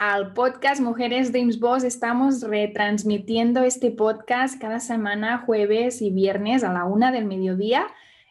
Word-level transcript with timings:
al 0.00 0.32
podcast 0.32 0.80
Mujeres 0.80 1.30
Dreams 1.30 1.60
Boss. 1.60 1.84
Estamos 1.84 2.40
retransmitiendo 2.40 3.64
este 3.64 3.90
podcast 3.90 4.58
cada 4.58 4.80
semana, 4.80 5.44
jueves 5.44 6.00
y 6.00 6.10
viernes 6.10 6.64
a 6.64 6.72
la 6.72 6.86
una 6.86 7.12
del 7.12 7.26
mediodía 7.26 7.86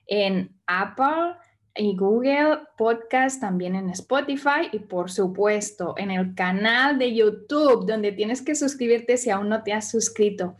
en 0.07 0.49
Apple 0.65 1.35
y 1.75 1.95
Google 1.95 2.61
Podcast, 2.75 3.39
también 3.39 3.75
en 3.75 3.91
Spotify 3.91 4.67
y 4.71 4.79
por 4.79 5.11
supuesto 5.11 5.93
en 5.97 6.09
el 6.09 6.33
canal 6.33 6.97
de 6.97 7.13
YouTube, 7.13 7.85
donde 7.85 8.13
tienes 8.13 8.41
que 8.41 8.55
suscribirte 8.55 9.17
si 9.17 9.29
aún 9.29 9.47
no 9.47 9.61
te 9.61 9.71
has 9.71 9.91
suscrito. 9.91 10.55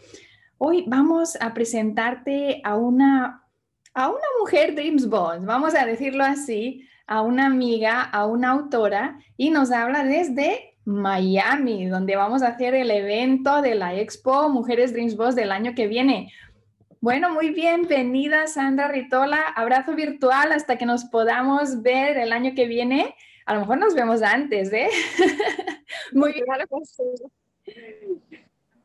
Hoy 0.59 0.85
vamos 0.85 1.35
a 1.41 1.55
presentarte 1.55 2.61
a 2.63 2.75
una, 2.75 3.47
a 3.95 4.09
una 4.09 4.27
mujer 4.39 4.75
Dreams 4.75 5.09
Boss, 5.09 5.43
vamos 5.43 5.73
a 5.73 5.87
decirlo 5.87 6.23
así, 6.23 6.87
a 7.07 7.23
una 7.23 7.47
amiga, 7.47 8.03
a 8.03 8.27
una 8.27 8.51
autora, 8.51 9.17
y 9.37 9.49
nos 9.49 9.71
habla 9.71 10.03
desde 10.03 10.68
Miami, 10.89 11.85
donde 11.85 12.15
vamos 12.15 12.41
a 12.41 12.47
hacer 12.47 12.73
el 12.73 12.89
evento 12.89 13.61
de 13.61 13.75
la 13.75 13.93
Expo 13.93 14.49
Mujeres 14.49 14.91
Dreams 14.91 15.15
Boss 15.15 15.35
del 15.35 15.51
año 15.51 15.75
que 15.75 15.85
viene. 15.85 16.33
Bueno, 16.99 17.31
muy 17.31 17.51
bienvenida 17.51 18.47
Sandra 18.47 18.87
Ritola. 18.87 19.39
Abrazo 19.55 19.93
virtual 19.93 20.51
hasta 20.51 20.79
que 20.79 20.87
nos 20.87 21.05
podamos 21.05 21.83
ver 21.83 22.17
el 22.17 22.33
año 22.33 22.55
que 22.55 22.65
viene. 22.65 23.15
A 23.45 23.53
lo 23.53 23.59
mejor 23.61 23.77
nos 23.77 23.93
vemos 23.93 24.23
antes, 24.23 24.73
¿eh? 24.73 24.89
muy 26.11 26.33
bien. 26.33 26.45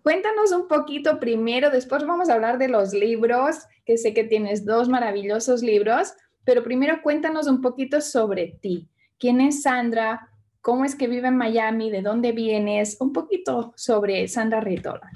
Cuéntanos 0.03 0.53
un 0.53 0.69
poquito 0.69 1.19
primero, 1.19 1.71
después 1.71 2.05
vamos 2.05 2.29
a 2.29 2.35
hablar 2.35 2.59
de 2.59 2.69
los 2.69 2.93
libros, 2.93 3.67
que 3.87 3.97
sé 3.97 4.13
que 4.13 4.25
tienes 4.25 4.67
dos 4.67 4.91
maravillosos 4.91 5.63
libros, 5.63 6.13
pero 6.45 6.63
primero 6.63 7.01
cuéntanos 7.03 7.47
un 7.47 7.63
poquito 7.63 8.03
sobre 8.03 8.59
ti. 8.61 8.91
¿Quién 9.19 9.41
es 9.41 9.63
Sandra? 9.63 10.29
Cómo 10.65 10.87
es 10.87 10.95
que 10.95 11.09
vive 11.09 11.29
en 11.29 11.37
Miami, 11.37 11.91
de 11.91 12.01
dónde 12.01 12.33
vienes, 12.33 12.97
un 12.99 13.13
poquito 13.13 13.75
sobre 13.77 14.27
Sandra 14.29 14.63
Ritola. 14.63 15.13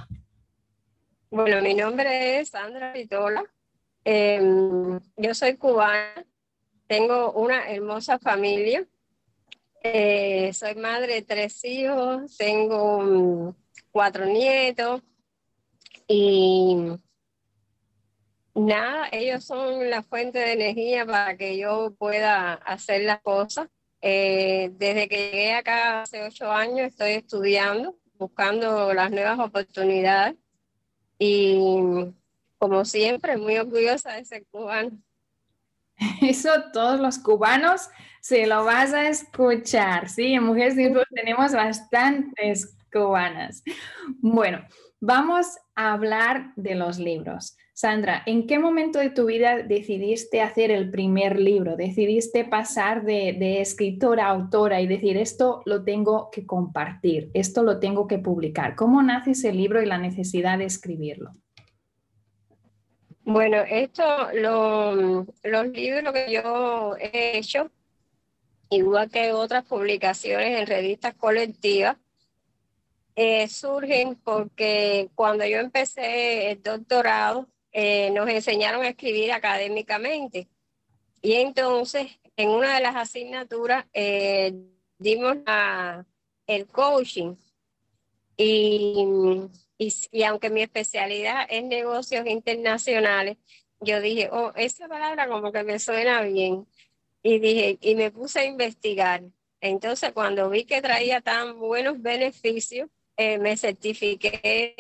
Bueno, 1.31 1.63
mi 1.63 1.73
nombre 1.73 2.39
es 2.39 2.51
Sandra 2.51 2.93
Ritola. 2.93 3.43
Em, 4.05 5.01
yo 5.17 5.35
soy 5.35 5.57
cubana, 5.57 6.23
tengo 6.87 7.33
una 7.33 7.71
hermosa 7.71 8.19
familia. 8.19 8.87
Eh, 9.83 10.53
soy 10.53 10.75
madre 10.75 11.15
de 11.15 11.23
tres 11.23 11.65
hijos, 11.65 12.37
tengo 12.37 13.01
mm, 13.01 13.55
cuatro 13.91 14.27
nietos 14.27 15.01
y 16.07 16.77
nada, 18.55 19.09
ellos 19.13 19.45
son 19.45 19.89
la 19.89 20.03
fuente 20.03 20.41
de 20.41 20.53
energía 20.53 21.07
para 21.07 21.39
que 21.39 21.57
yo 21.57 21.95
pueda 21.99 22.53
hacer 22.53 23.05
las 23.05 23.23
cosas. 23.23 23.71
Eh, 24.01 24.71
desde 24.75 25.09
que 25.09 25.31
llegué 25.31 25.55
acá 25.55 26.03
hace 26.03 26.23
ocho 26.23 26.51
años 26.51 26.89
estoy 26.89 27.13
estudiando, 27.13 27.97
buscando 28.15 28.93
las 28.95 29.11
nuevas 29.11 29.39
oportunidades 29.41 30.37
y 31.19 31.79
como 32.59 32.85
siempre 32.85 33.37
muy 33.37 33.59
orgullosa 33.59 34.13
de 34.13 34.25
ser 34.25 34.47
cubana. 34.51 34.91
Eso 36.23 36.51
todos 36.73 37.01
los 37.01 37.19
cubanos 37.19 37.89
se 38.21 38.47
lo 38.47 38.65
vas 38.65 38.93
a 38.93 39.09
escuchar, 39.09 40.09
¿sí? 40.09 40.35
En 40.35 40.45
Mujeres 40.45 40.77
tenemos 41.15 41.53
bastantes 41.53 42.77
cubanas. 42.93 43.63
Bueno, 44.19 44.65
vamos 45.01 45.59
a 45.75 45.93
hablar 45.93 46.53
de 46.57 46.75
los 46.75 46.99
libros. 46.99 47.57
Sandra, 47.81 48.25
¿en 48.27 48.49
qué 48.49 48.59
momento 48.59 48.99
de 48.99 49.11
tu 49.11 49.27
vida 49.27 49.63
decidiste 49.63 50.43
hacer 50.43 50.73
el 50.73 50.91
primer 50.91 51.39
libro? 51.39 51.77
¿Decidiste 51.77 52.45
pasar 52.45 53.05
de, 53.05 53.61
escritora 53.61 54.27
a 54.27 54.31
autora 54.31 54.81
y 54.81 54.89
decir, 54.89 55.17
esto 55.17 55.63
lo 55.65 55.85
tengo 55.85 56.29
que 56.33 56.45
compartir, 56.45 57.31
esto 57.35 57.63
lo 57.63 57.79
tengo 57.79 58.09
que 58.09 58.19
publicar? 58.19 58.75
¿Cómo 58.75 59.01
nace 59.01 59.31
ese 59.31 59.53
libro 59.53 59.81
y 59.81 59.87
la 59.87 59.97
necesidad 59.97 60.59
de 60.59 60.65
escribirlo? 60.65 61.37
Bueno, 63.23 63.59
esto, 63.59 64.03
los 64.35 65.69
libros 65.69 66.13
que 66.13 66.33
yo 66.33 66.97
he 66.97 67.39
hecho, 67.39 67.71
igual 68.71 69.09
que 69.09 69.33
otras 69.33 69.65
publicaciones 69.65 70.59
en 70.59 70.67
revistas 70.67 71.15
colectivas, 71.15 71.97
eh, 73.15 73.47
surgen 73.47 74.17
porque 74.17 75.11
cuando 75.15 75.47
yo 75.47 75.59
empecé 75.59 76.51
el 76.51 76.61
doctorado, 76.61 77.47
eh, 77.73 78.11
nos 78.11 78.29
enseñaron 78.29 78.83
a 78.83 78.89
escribir 78.89 79.33
académicamente. 79.33 80.49
Y 81.21 81.35
entonces, 81.35 82.19
en 82.37 82.51
una 82.51 82.75
de 82.75 82.83
las 82.83 82.97
asignaturas, 82.97 83.87
eh, 83.93 84.55
dimos 84.99 85.37
el 86.47 86.67
coaching. 86.67 87.35
Y, 88.37 89.05
y, 89.79 90.23
aunque 90.23 90.51
mi 90.51 90.63
especialidad 90.63 91.47
es 91.51 91.65
negocios 91.65 92.27
internacionales, 92.27 93.37
yo 93.81 94.01
dije, 94.01 94.29
oh, 94.33 94.53
esa 94.57 94.89
palabra 94.89 95.29
como 95.29 95.53
que 95.53 95.65
me 95.65 95.79
suena 95.79 96.23
bien. 96.23 96.67
Y 97.23 97.39
dije, 97.41 97.79
y 97.81 97.95
me 97.97 98.11
puse 98.11 98.41
a 98.41 98.45
investigar. 98.45 99.23
Entonces, 99.61 100.13
cuando 100.13 100.49
vi 100.51 100.65
que 100.65 100.81
traía 100.81 101.21
tan 101.21 101.59
buenos 101.59 102.01
beneficios, 102.01 102.89
eh, 103.19 103.39
me 103.39 103.57
certifiqué 103.57 104.75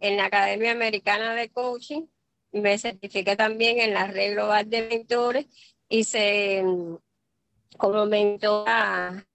en 0.00 0.16
la 0.16 0.26
Academia 0.26 0.70
Americana 0.70 1.34
de 1.34 1.48
Coaching 1.48 2.06
me 2.52 2.78
certifiqué 2.78 3.34
también 3.34 3.80
en 3.80 3.94
la 3.94 4.06
red 4.06 4.34
global 4.34 4.68
de 4.68 4.86
mentores, 4.86 5.46
hice 5.88 6.62
mm, 6.62 6.96
como 7.78 8.06
mentora 8.06 9.26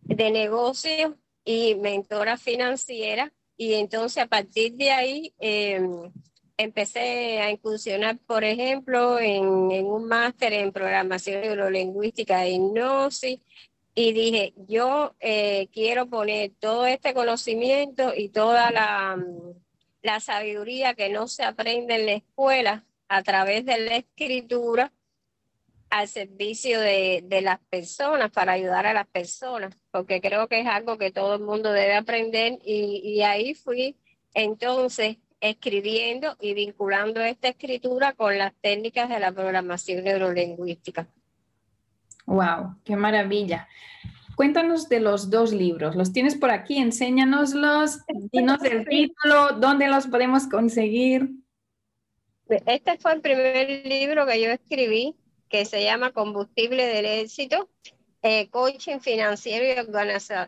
de 0.00 0.30
negocios 0.30 1.14
y 1.44 1.74
mentora 1.74 2.36
financiera. 2.36 3.32
Y 3.56 3.74
entonces 3.74 4.22
a 4.22 4.26
partir 4.26 4.74
de 4.76 4.90
ahí 4.90 5.34
em, 5.38 6.10
empecé 6.56 7.40
a 7.40 7.50
incursionar, 7.50 8.18
por 8.18 8.44
ejemplo, 8.44 9.18
en, 9.18 9.44
un 9.44 10.06
máster 10.06 10.52
en 10.52 10.72
programación 10.72 11.42
neurolingüística 11.42 12.46
e 12.46 12.52
hipnosis 12.52 13.40
y 13.94 14.12
dije, 14.12 14.54
yo 14.68 15.14
eh, 15.20 15.68
quiero 15.72 16.06
poner 16.06 16.52
todo 16.58 16.86
este 16.86 17.14
conocimiento 17.14 18.12
y 18.16 18.28
toda 18.28 18.70
la 18.70 19.16
mm, 19.16 19.54
la 20.02 20.20
sabiduría 20.20 20.94
que 20.94 21.08
no 21.08 21.28
se 21.28 21.44
aprende 21.44 21.94
en 21.94 22.06
la 22.06 22.12
escuela 22.12 22.84
a 23.08 23.22
través 23.22 23.64
de 23.64 23.78
la 23.78 23.96
escritura 23.96 24.92
al 25.90 26.06
servicio 26.06 26.80
de, 26.80 27.40
las 27.42 27.58
personas, 27.68 28.30
para 28.30 28.52
ayudar 28.52 28.86
a 28.86 28.92
las 28.92 29.08
personas, 29.08 29.76
porque 29.90 30.20
creo 30.20 30.46
que 30.46 30.60
es 30.60 30.66
algo 30.68 30.98
que 30.98 31.10
todo 31.10 31.34
el 31.34 31.40
mundo 31.40 31.72
debe 31.72 31.96
aprender 31.96 32.60
y, 32.64 33.20
ahí 33.22 33.54
fui 33.54 33.96
entonces 34.32 35.16
escribiendo 35.40 36.36
y 36.40 36.54
vinculando 36.54 37.20
esta 37.20 37.48
escritura 37.48 38.12
con 38.12 38.38
las 38.38 38.54
técnicas 38.60 39.08
de 39.08 39.18
la 39.18 39.32
programación 39.32 40.04
neurolingüística. 40.04 41.08
¡Wow! 42.30 42.76
¡Qué 42.84 42.94
maravilla! 42.94 43.66
Cuéntanos 44.36 44.88
de 44.88 45.00
los 45.00 45.30
dos 45.30 45.52
libros. 45.52 45.96
Los 45.96 46.12
tienes 46.12 46.36
por 46.36 46.50
aquí, 46.50 46.78
enséñanoslos, 46.78 48.02
dinos 48.30 48.62
el 48.62 48.86
título, 48.86 49.54
dónde 49.58 49.88
los 49.88 50.06
podemos 50.06 50.46
conseguir. 50.46 51.28
Este 52.48 52.98
fue 52.98 53.14
el 53.14 53.20
primer 53.20 53.84
libro 53.84 54.26
que 54.26 54.40
yo 54.40 54.48
escribí, 54.50 55.16
que 55.48 55.64
se 55.64 55.82
llama 55.82 56.12
Combustible 56.12 56.86
del 56.86 57.04
Éxito. 57.04 57.68
eh, 58.22 58.48
coaching 58.50 59.00
financiero 59.00 59.64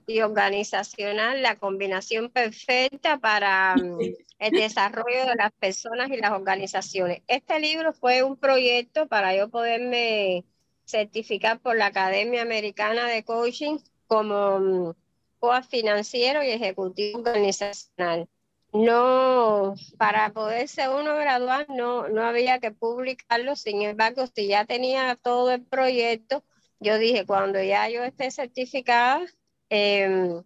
y, 0.06 0.20
organizacional, 0.20 1.42
la 1.42 1.56
combinación 1.56 2.30
perfecta 2.30 3.18
para 3.18 3.74
mm, 3.74 3.98
el 4.38 4.50
desarrollo 4.52 5.26
de 5.26 5.34
las 5.34 5.50
personas 5.58 6.10
y 6.10 6.18
las 6.18 6.30
organizaciones. 6.30 7.22
Este 7.26 7.58
libro 7.58 7.92
fue 7.92 8.22
un 8.22 8.36
proyecto 8.36 9.08
para 9.08 9.34
yo 9.34 9.48
poderme 9.48 10.44
certificar 10.92 11.58
por 11.60 11.76
la 11.76 11.86
Academia 11.86 12.42
Americana 12.42 13.06
de 13.06 13.24
Coaching 13.24 13.78
como 14.06 14.60
mm, 14.60 14.94
coach 15.40 15.64
financiero 15.64 16.42
y 16.42 16.50
ejecutivo 16.50 17.20
organizacional. 17.20 18.28
No, 18.72 19.74
para 19.98 20.32
poderse 20.32 20.88
uno 20.88 21.16
graduar 21.16 21.66
no, 21.68 22.08
no 22.08 22.22
había 22.22 22.58
que 22.58 22.70
publicarlo, 22.70 23.54
sin 23.56 23.82
embargo, 23.82 24.24
si 24.34 24.46
ya 24.48 24.64
tenía 24.64 25.16
todo 25.16 25.50
el 25.50 25.62
proyecto, 25.62 26.42
yo 26.80 26.98
dije, 26.98 27.26
cuando 27.26 27.62
ya 27.62 27.88
yo 27.88 28.02
esté 28.02 28.30
certificada, 28.30 29.20
em, 29.68 30.42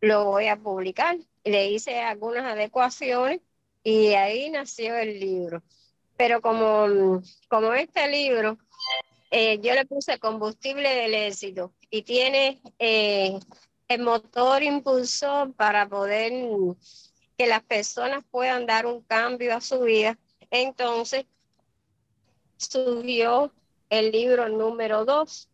lo 0.00 0.24
voy 0.24 0.46
a 0.46 0.56
publicar. 0.56 1.16
Le 1.44 1.70
hice 1.70 2.00
algunas 2.00 2.44
adecuaciones 2.44 3.40
y 3.82 4.14
ahí 4.14 4.50
nació 4.50 4.96
el 4.96 5.20
libro. 5.20 5.62
Pero 6.16 6.40
como, 6.40 7.22
como 7.48 7.74
este 7.74 8.08
libro, 8.08 8.58
eh, 9.36 9.58
yo 9.60 9.74
le 9.74 9.84
puse 9.84 10.20
combustible 10.20 10.88
del 10.88 11.12
éxito 11.12 11.72
y 11.90 12.02
tiene 12.02 12.62
eh, 12.78 13.36
el 13.88 14.00
motor 14.00 14.62
impulsor 14.62 15.52
para 15.54 15.88
poder 15.88 16.32
que 17.36 17.48
las 17.48 17.64
personas 17.64 18.22
puedan 18.30 18.64
dar 18.64 18.86
un 18.86 19.02
cambio 19.02 19.56
a 19.56 19.60
su 19.60 19.80
vida. 19.80 20.16
Entonces, 20.52 21.26
subió 22.58 23.52
el 23.90 24.12
libro 24.12 24.48
número 24.48 25.04
dos 25.04 25.48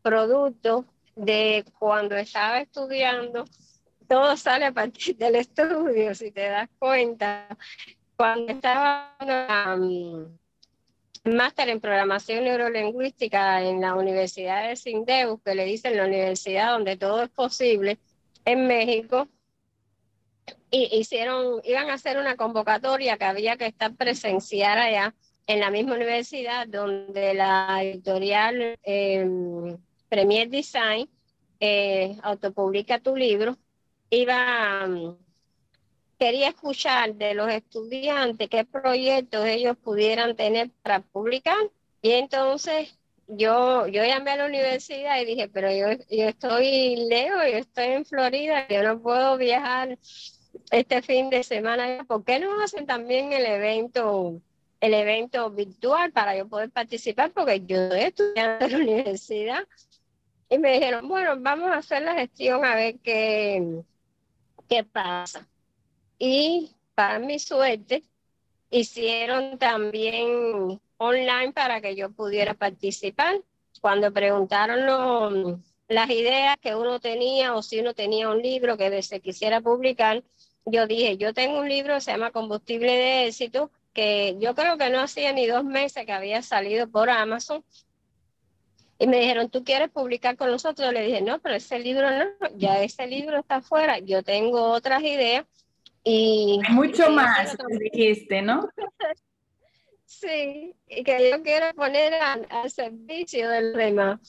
producto 0.00 0.86
de 1.14 1.62
cuando 1.78 2.16
estaba 2.16 2.60
estudiando, 2.60 3.44
todo 4.08 4.34
sale 4.38 4.64
a 4.64 4.72
partir 4.72 5.14
del 5.14 5.34
estudio, 5.34 6.14
si 6.14 6.30
te 6.30 6.48
das 6.48 6.70
cuenta. 6.78 7.54
Cuando 8.16 8.50
estaba 8.50 9.14
um, 9.76 10.38
máster 11.26 11.68
en 11.68 11.80
programación 11.80 12.44
neurolingüística 12.44 13.62
en 13.62 13.80
la 13.80 13.94
Universidad 13.94 14.68
de 14.68 14.76
Sindeus, 14.76 15.40
que 15.44 15.54
le 15.54 15.64
dicen 15.64 15.96
la 15.96 16.06
universidad 16.06 16.72
donde 16.72 16.96
todo 16.96 17.22
es 17.22 17.30
posible, 17.30 17.98
en 18.44 18.66
México, 18.66 19.28
y 20.70 20.96
hicieron, 20.96 21.60
iban 21.64 21.90
a 21.90 21.94
hacer 21.94 22.18
una 22.18 22.36
convocatoria 22.36 23.16
que 23.16 23.24
había 23.24 23.56
que 23.56 23.66
estar 23.66 23.94
presenciar 23.94 24.78
allá 24.78 25.14
en 25.46 25.60
la 25.60 25.70
misma 25.70 25.94
universidad 25.94 26.66
donde 26.66 27.34
la 27.34 27.82
editorial 27.82 28.78
eh, 28.82 29.76
Premier 30.08 30.48
Design, 30.48 31.08
eh, 31.60 32.16
autopublica 32.22 33.00
tu 33.00 33.16
libro, 33.16 33.56
iba, 34.10 34.88
quería 36.18 36.48
escuchar 36.48 37.14
de 37.14 37.34
los 37.34 37.50
estudiantes 37.50 38.48
qué 38.48 38.64
proyectos 38.64 39.44
ellos 39.46 39.76
pudieran 39.76 40.36
tener 40.36 40.70
para 40.82 41.00
publicar. 41.00 41.56
Y 42.02 42.12
entonces 42.12 42.96
yo, 43.28 43.86
yo 43.86 44.04
llamé 44.04 44.32
a 44.32 44.36
la 44.36 44.46
universidad 44.46 45.20
y 45.20 45.24
dije, 45.24 45.48
pero 45.48 45.70
yo, 45.70 46.02
yo 46.10 46.24
estoy 46.28 46.96
lejos, 47.08 47.42
yo 47.50 47.58
estoy 47.58 47.86
en 47.86 48.04
Florida, 48.04 48.66
yo 48.68 48.82
no 48.82 49.00
puedo 49.00 49.36
viajar 49.36 49.98
este 50.70 51.02
fin 51.02 51.30
de 51.30 51.42
semana. 51.42 52.04
¿Por 52.06 52.24
qué 52.24 52.38
no 52.38 52.60
hacen 52.62 52.86
también 52.86 53.32
el 53.32 53.46
evento? 53.46 54.40
el 54.78 54.94
evento 54.94 55.50
virtual 55.50 56.12
para 56.12 56.36
yo 56.36 56.48
poder 56.48 56.70
participar 56.70 57.32
porque 57.32 57.62
yo 57.64 57.76
estoy 57.94 58.00
estudiando 58.00 58.66
en 58.66 58.72
la 58.72 58.78
universidad 58.78 59.68
y 60.48 60.58
me 60.58 60.72
dijeron, 60.72 61.08
bueno, 61.08 61.34
vamos 61.38 61.70
a 61.70 61.78
hacer 61.78 62.02
la 62.02 62.14
gestión 62.14 62.64
a 62.64 62.74
ver 62.74 62.98
qué, 63.00 63.82
qué 64.68 64.84
pasa. 64.84 65.46
Y 66.18 66.70
para 66.94 67.18
mi 67.18 67.38
suerte, 67.38 68.02
hicieron 68.70 69.58
también 69.58 70.80
online 70.96 71.52
para 71.52 71.80
que 71.80 71.94
yo 71.94 72.10
pudiera 72.10 72.54
participar. 72.54 73.40
Cuando 73.80 74.12
preguntaron 74.12 75.62
las 75.88 76.10
ideas 76.10 76.56
que 76.60 76.74
uno 76.74 76.98
tenía 76.98 77.54
o 77.54 77.62
si 77.62 77.80
uno 77.80 77.94
tenía 77.94 78.28
un 78.28 78.42
libro 78.42 78.76
que 78.76 79.02
se 79.02 79.20
quisiera 79.20 79.60
publicar, 79.60 80.24
yo 80.64 80.86
dije, 80.86 81.16
yo 81.16 81.32
tengo 81.34 81.60
un 81.60 81.68
libro, 81.68 82.00
se 82.00 82.10
llama 82.10 82.32
Combustible 82.32 82.90
de 82.92 83.26
Éxito, 83.26 83.70
que 83.92 84.36
yo 84.40 84.54
creo 84.54 84.76
que 84.76 84.90
no 84.90 85.00
hacía 85.00 85.32
ni 85.32 85.46
dos 85.46 85.64
meses 85.64 86.04
que 86.04 86.12
había 86.12 86.42
salido 86.42 86.88
por 86.88 87.08
Amazon 87.08 87.64
y 88.98 89.06
me 89.06 89.20
dijeron, 89.20 89.50
¿tú 89.50 89.62
quieres 89.62 89.90
publicar 89.90 90.36
con 90.36 90.50
nosotros? 90.50 90.92
Le 90.92 91.02
dije, 91.02 91.20
no, 91.20 91.38
pero 91.40 91.54
ese 91.54 91.78
libro 91.78 92.10
no, 92.10 92.24
ya 92.56 92.82
ese 92.82 93.06
libro 93.06 93.38
está 93.38 93.56
afuera, 93.56 93.98
yo 93.98 94.22
tengo 94.22 94.70
otras 94.70 95.02
ideas. 95.02 95.44
Y 96.08 96.60
mucho 96.68 97.10
más, 97.10 97.56
dijiste, 97.80 98.40
¿no? 98.40 98.68
sí, 100.04 100.72
y 100.86 101.02
que 101.02 101.30
yo 101.32 101.42
quiero 101.42 101.74
poner 101.74 102.14
al 102.14 102.70
servicio 102.70 103.50
del 103.50 103.72
tema. 103.72 104.20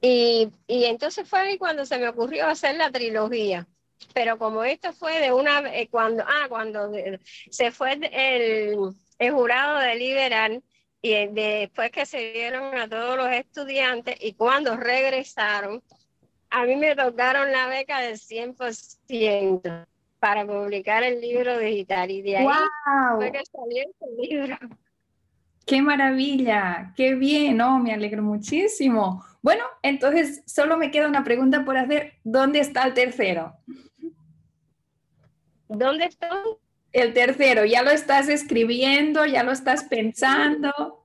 Y, 0.00 0.48
y, 0.66 0.84
entonces 0.86 1.28
fue 1.28 1.38
ahí 1.38 1.58
cuando 1.58 1.86
se 1.86 1.98
me 1.98 2.08
ocurrió 2.08 2.48
hacer 2.48 2.74
la 2.74 2.90
trilogía. 2.90 3.68
Pero 4.14 4.36
como 4.36 4.64
esto 4.64 4.92
fue 4.92 5.20
de 5.20 5.32
una, 5.32 5.60
eh, 5.72 5.86
cuando, 5.88 6.24
ah, 6.26 6.46
cuando 6.48 6.90
se 7.50 7.70
fue 7.70 7.92
el, 7.92 8.76
el 9.20 9.32
jurado 9.32 9.78
de 9.78 9.94
liberal, 9.94 10.60
y 11.02 11.28
después 11.28 11.92
que 11.92 12.04
se 12.04 12.32
dieron 12.32 12.76
a 12.76 12.88
todos 12.88 13.16
los 13.16 13.30
estudiantes 13.30 14.16
y 14.18 14.32
cuando 14.32 14.76
regresaron, 14.76 15.84
a 16.50 16.64
mí 16.64 16.74
me 16.74 16.96
tocaron 16.96 17.52
la 17.52 17.68
beca 17.68 18.00
del 18.00 18.18
100% 18.18 19.86
para 20.18 20.46
publicar 20.46 21.02
el 21.02 21.20
libro 21.20 21.58
digital 21.58 22.10
y 22.10 22.22
de 22.22 22.38
ahí 22.38 22.46
fue 23.16 23.32
que 23.32 23.44
salió 23.44 23.84
este 23.84 24.06
libro. 24.28 24.56
¡Qué 25.66 25.82
maravilla! 25.82 26.92
¡Qué 26.96 27.14
bien! 27.14 27.60
Oh, 27.60 27.78
me 27.78 27.92
alegro 27.92 28.22
muchísimo. 28.22 29.24
Bueno, 29.42 29.64
entonces 29.82 30.42
solo 30.46 30.76
me 30.76 30.90
queda 30.90 31.08
una 31.08 31.24
pregunta 31.24 31.64
por 31.64 31.76
hacer. 31.76 32.14
¿Dónde 32.22 32.60
está 32.60 32.84
el 32.84 32.94
tercero? 32.94 33.54
¿Dónde 35.68 36.06
está? 36.06 36.30
El 36.92 37.12
tercero, 37.12 37.64
¿ya 37.64 37.82
lo 37.82 37.90
estás 37.90 38.28
escribiendo? 38.28 39.26
¿Ya 39.26 39.42
lo 39.42 39.52
estás 39.52 39.84
pensando? 39.84 41.04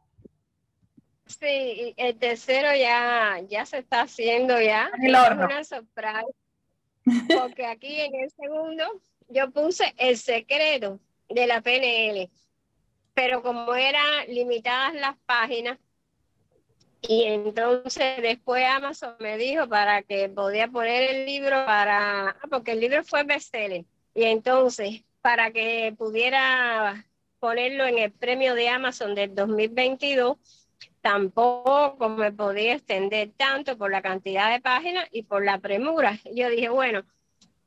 Sí, 1.26 1.94
el 1.98 2.18
tercero 2.18 2.70
ya, 2.76 3.42
ya 3.50 3.66
se 3.66 3.80
está 3.80 4.02
haciendo 4.02 4.62
ya. 4.62 4.92
El 5.02 5.16
horno. 5.16 5.46
una 5.46 5.64
sorpresa. 5.64 6.24
Porque 7.36 7.66
aquí 7.66 8.00
en 8.00 8.16
el 8.16 8.30
segundo 8.30 9.02
yo 9.32 9.52
puse 9.52 9.94
el 9.98 10.18
secreto 10.18 11.00
de 11.30 11.48
la 11.48 11.62
PNL. 11.62 12.30
Pero 13.14 13.42
como 13.42 13.74
eran 13.76 14.28
limitadas 14.28 14.94
las 14.94 15.18
páginas, 15.26 15.78
y 17.02 17.24
entonces 17.24 18.22
después 18.22 18.64
Amazon 18.66 19.16
me 19.20 19.38
dijo 19.38 19.68
para 19.68 20.04
que 20.04 20.30
podía 20.30 20.68
poner 20.68 21.10
el 21.10 21.26
libro 21.26 21.66
para, 21.66 22.30
ah, 22.30 22.48
porque 22.50 22.74
el 22.74 22.80
libro 22.80 23.04
fue 23.04 23.24
bestseller. 23.24 23.86
Y 24.14 24.24
entonces 24.24 25.04
para 25.22 25.52
que 25.52 25.94
pudiera 25.98 27.06
ponerlo 27.40 27.86
en 27.86 27.98
el 27.98 28.12
premio 28.12 28.54
de 28.54 28.70
Amazon 28.70 29.16
del 29.16 29.34
2022, 29.34 30.38
tampoco 31.02 32.10
me 32.10 32.32
podía 32.32 32.74
extender 32.74 33.32
tanto 33.36 33.78
por 33.78 33.90
la 33.92 34.02
cantidad 34.02 34.52
de 34.52 34.62
páginas 34.62 35.08
y 35.12 35.24
por 35.24 35.44
la 35.44 35.60
premura. 35.60 36.20
Yo 36.34 36.50
dije, 36.50 36.70
bueno, 36.70 37.04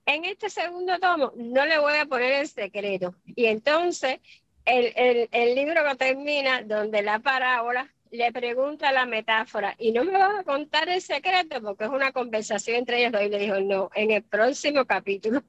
en 0.06 0.24
este 0.24 0.50
segundo 0.50 0.98
tomo 0.98 1.32
no 1.36 1.64
le 1.66 1.78
voy 1.78 1.94
a 1.94 2.06
poner 2.06 2.32
el 2.40 2.48
secreto. 2.48 3.14
Y 3.26 3.46
entonces 3.46 4.20
el, 4.64 5.28
el, 5.30 5.54
libro 5.54 5.82
que 5.88 5.96
termina 5.96 6.62
donde 6.62 7.02
la 7.02 7.18
parábola 7.18 7.92
le 8.10 8.32
pregunta 8.32 8.92
la 8.92 9.06
metáfora 9.06 9.74
y 9.78 9.92
no 9.92 10.04
me 10.04 10.12
vas 10.12 10.38
a 10.38 10.44
contar 10.44 10.88
el 10.88 11.02
secreto 11.02 11.60
porque 11.60 11.84
es 11.84 11.90
una 11.90 12.12
conversación 12.12 12.76
entre 12.76 13.00
ellos 13.00 13.12
dos 13.12 13.22
y 13.22 13.28
le 13.28 13.38
dijo, 13.38 13.60
no, 13.60 13.90
en 13.94 14.10
el 14.12 14.22
próximo 14.22 14.84
capítulo. 14.84 15.42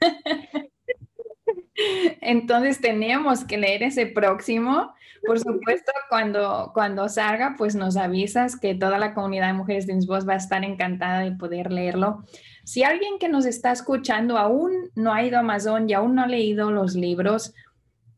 Entonces 2.20 2.80
tenemos 2.80 3.44
que 3.44 3.58
leer 3.58 3.82
ese 3.82 4.06
próximo. 4.06 4.92
Por 5.26 5.38
supuesto, 5.38 5.92
cuando, 6.08 6.70
cuando 6.72 7.08
salga, 7.08 7.54
pues 7.58 7.74
nos 7.74 7.96
avisas 7.96 8.58
que 8.58 8.74
toda 8.74 8.98
la 8.98 9.12
comunidad 9.12 9.48
de 9.48 9.52
Mujeres 9.52 9.86
de 9.86 9.98
Voz 10.06 10.26
va 10.26 10.34
a 10.34 10.36
estar 10.36 10.64
encantada 10.64 11.20
de 11.20 11.32
poder 11.32 11.70
leerlo. 11.70 12.24
Si 12.64 12.84
alguien 12.84 13.18
que 13.18 13.28
nos 13.28 13.44
está 13.44 13.72
escuchando 13.72 14.38
aún 14.38 14.72
no 14.94 15.12
ha 15.12 15.22
ido 15.22 15.36
a 15.36 15.40
Amazon 15.40 15.88
y 15.88 15.92
aún 15.92 16.14
no 16.14 16.22
ha 16.22 16.26
leído 16.26 16.70
los 16.70 16.94
libros, 16.94 17.54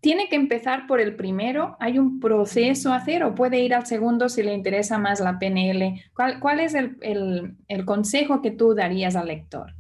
tiene 0.01 0.29
que 0.29 0.37
empezar 0.37 0.87
por 0.87 1.01
el 1.01 1.17
primero. 1.17 1.77
¿Hay 1.81 1.99
un 1.99 2.21
proceso 2.21 2.93
a 2.93 2.97
hacer 2.97 3.25
o 3.25 3.35
puede 3.35 3.61
ir 3.61 3.75
al 3.75 3.87
segundo 3.87 4.29
si 4.29 4.43
le 4.43 4.53
interesa 4.53 4.99
más 4.99 5.21
la 5.21 5.39
PNL? 5.39 6.03
¿Cuál, 6.15 6.39
cuál 6.39 6.61
es 6.61 6.75
el, 6.75 6.97
el 7.01 7.85
consejo 7.85 8.43
que 8.43 8.51
tú 8.51 8.75
darías 8.75 9.17
al 9.17 9.29
lector? 9.29 9.75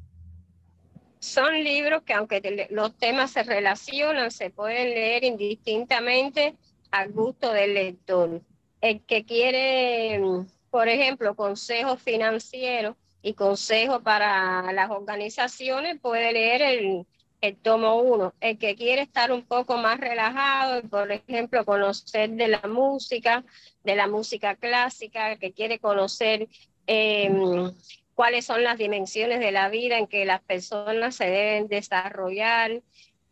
Son 1.22 1.62
libros 1.62 2.02
que 2.02 2.12
aunque 2.12 2.66
los 2.70 2.98
temas 2.98 3.30
se 3.30 3.44
relacionan, 3.44 4.30
se 4.30 4.50
pueden 4.50 4.90
leer 4.90 5.24
indistintamente 5.24 6.56
al 6.90 7.12
gusto 7.12 7.52
del 7.52 7.74
lector. 7.74 8.42
El 8.80 9.00
que 9.02 9.24
quiere 9.24 10.18
mm, 10.18 10.46
por 10.72 10.88
ejemplo, 10.88 11.36
consejos 11.36 12.00
financieros 12.00 12.96
y 13.20 13.34
consejos 13.34 14.00
para 14.02 14.72
las 14.72 14.90
organizaciones, 14.90 16.00
puede 16.00 16.32
leer 16.32 16.62
el, 16.62 17.06
el 17.42 17.56
tomo 17.58 17.96
uno. 17.96 18.32
El 18.40 18.56
que 18.56 18.74
quiere 18.74 19.02
estar 19.02 19.32
un 19.32 19.42
poco 19.42 19.76
más 19.76 20.00
relajado, 20.00 20.80
por 20.88 21.12
ejemplo, 21.12 21.66
conocer 21.66 22.30
de 22.30 22.48
la 22.48 22.62
música, 22.66 23.44
de 23.84 23.96
la 23.96 24.08
música 24.08 24.56
clásica, 24.56 25.36
que 25.36 25.52
quiere 25.52 25.78
conocer 25.78 26.48
em, 26.86 27.70
cuáles 28.14 28.44
son 28.44 28.62
las 28.62 28.78
dimensiones 28.78 29.40
de 29.40 29.52
la 29.52 29.68
vida 29.68 29.98
en 29.98 30.06
que 30.06 30.24
las 30.24 30.40
personas 30.42 31.16
se 31.16 31.24
deben 31.24 31.68
desarrollar, 31.68 32.82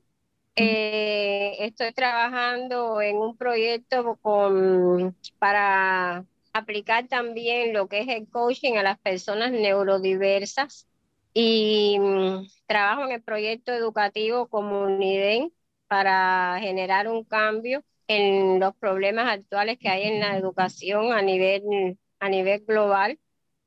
Eh, 0.56 1.56
estoy 1.60 1.92
trabajando 1.92 3.00
en 3.00 3.16
un 3.18 3.36
proyecto 3.36 4.16
con, 4.22 5.16
para 5.38 6.24
aplicar 6.52 7.06
también 7.08 7.72
lo 7.74 7.88
que 7.88 8.00
es 8.00 8.08
el 8.08 8.28
coaching 8.28 8.74
a 8.76 8.82
las 8.82 8.98
personas 8.98 9.52
neurodiversas 9.52 10.88
y 11.34 11.98
mm, 12.00 12.46
trabajo 12.66 13.04
en 13.04 13.12
el 13.12 13.22
proyecto 13.22 13.72
educativo 13.72 14.48
Comunidad 14.48 15.48
para 15.88 16.58
generar 16.60 17.08
un 17.08 17.24
cambio 17.24 17.84
en 18.08 18.60
los 18.60 18.74
problemas 18.76 19.28
actuales 19.28 19.78
que 19.78 19.88
hay 19.88 20.04
en 20.04 20.20
la 20.20 20.36
educación 20.36 21.12
a 21.12 21.22
nivel, 21.22 21.98
a 22.20 22.28
nivel 22.28 22.64
global. 22.64 23.18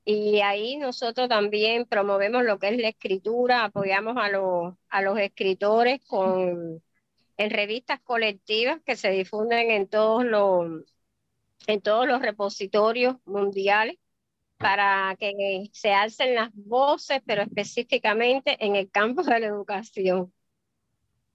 Y 0.06 0.42
ahí 0.42 0.78
nosotros 0.78 1.30
también 1.30 1.86
promovemos 1.86 2.44
lo 2.44 2.60
que 2.60 2.70
es 2.70 2.78
la 2.80 2.90
escritura, 2.90 3.66
apoyamos 3.66 4.18
a, 4.18 4.30
los 4.30 4.74
a 4.90 5.02
los 5.02 5.20
escritores 5.20 6.02
con, 6.06 6.82
en 7.38 7.50
revistas 7.52 8.02
colectivas 8.02 8.82
que 8.86 8.96
se 8.96 9.12
difunden 9.12 9.72
en 9.72 9.88
todos 9.88 10.26
los, 10.26 10.84
en 11.68 11.82
todos 11.82 12.08
los 12.08 12.22
repositorios 12.22 13.18
mundiales 13.26 13.98
para 14.58 15.16
que 15.20 15.70
se 15.74 15.94
alcen 15.94 16.36
las 16.36 16.50
voces, 16.54 17.22
pero 17.26 17.44
específicamente 17.44 18.58
en 18.66 18.76
el 18.76 18.92
campo 18.92 19.24
de 19.24 19.40
la 19.40 19.48
educación. 19.48 20.34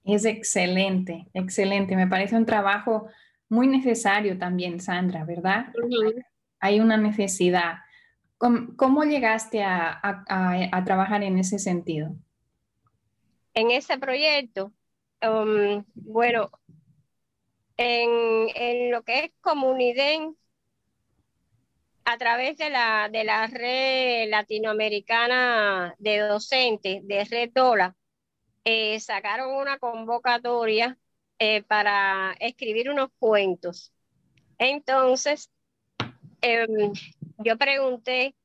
Es 0.05 0.23
excelente, 0.23 1.27
excelente. 1.33 1.95
Me 1.95 2.07
parece 2.07 2.35
un 2.37 2.45
trabajo 2.45 3.07
muy 3.49 3.67
necesario 3.67 4.37
también, 4.37 4.79
Sandra, 4.79 5.25
¿verdad? 5.25 5.73
Hay 6.59 6.79
una 6.79 6.95
necesidad. 6.95 7.79
¿Cómo, 8.37 9.03
llegaste 9.03 9.63
a, 9.63 9.99
a, 10.03 10.83
trabajar 10.85 11.23
en 11.23 11.39
ese 11.39 11.57
sentido? 11.57 12.15
En 13.55 13.71
ese 13.71 13.97
proyecto, 13.97 14.71
um, 15.23 15.83
bueno, 15.95 16.51
en, 17.77 18.91
lo 18.91 19.03
que 19.03 19.19
es 19.19 19.31
comunidad 19.41 20.29
a 22.03 22.17
través 22.17 22.57
de 22.57 22.69
la, 22.69 23.09
de 23.11 23.23
la 23.23 23.47
red 23.47 24.29
latinoamericana 24.29 25.95
de 25.97 26.19
docentes, 26.19 27.07
de 27.07 27.23
Red 27.23 27.51
Dola, 27.55 27.95
eh, 28.65 28.99
sacaron 28.99 29.55
una 29.55 29.79
convocatoria 29.79 30.97
eh, 31.39 31.63
para 31.63 32.35
escribir 32.39 32.89
unos 32.89 33.09
cuentos. 33.19 33.93
Entonces, 34.57 35.51
em, 36.41 36.93
yo 37.39 37.57
pregunté 37.57 38.35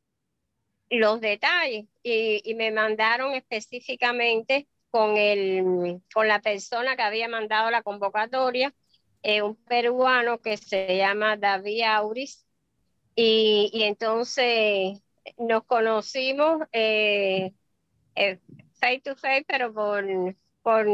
los 0.91 1.21
detalles 1.21 1.87
y, 2.03 2.55
me 2.55 2.71
mandaron 2.73 3.35
específicamente 3.35 4.69
con, 4.91 5.17
el, 5.17 6.03
con 6.13 6.29
la 6.29 6.41
persona 6.41 6.97
que 6.97 7.03
había 7.03 7.29
mandado 7.29 7.71
la 7.71 7.83
convocatoria 7.83 8.75
eh, 9.23 9.43
un 9.43 9.57
peruano 9.57 10.41
que 10.41 10.57
se 10.57 10.97
llama 10.97 11.37
David 11.37 11.83
Auris, 11.83 12.47
y, 13.15 13.71
entonces 13.85 15.03
nos 15.39 15.65
conocimos 15.65 16.63
face 18.81 19.01
to 19.05 19.17
face, 19.17 19.45
pero 19.47 19.73
por, 19.73 20.05
por 20.63 20.87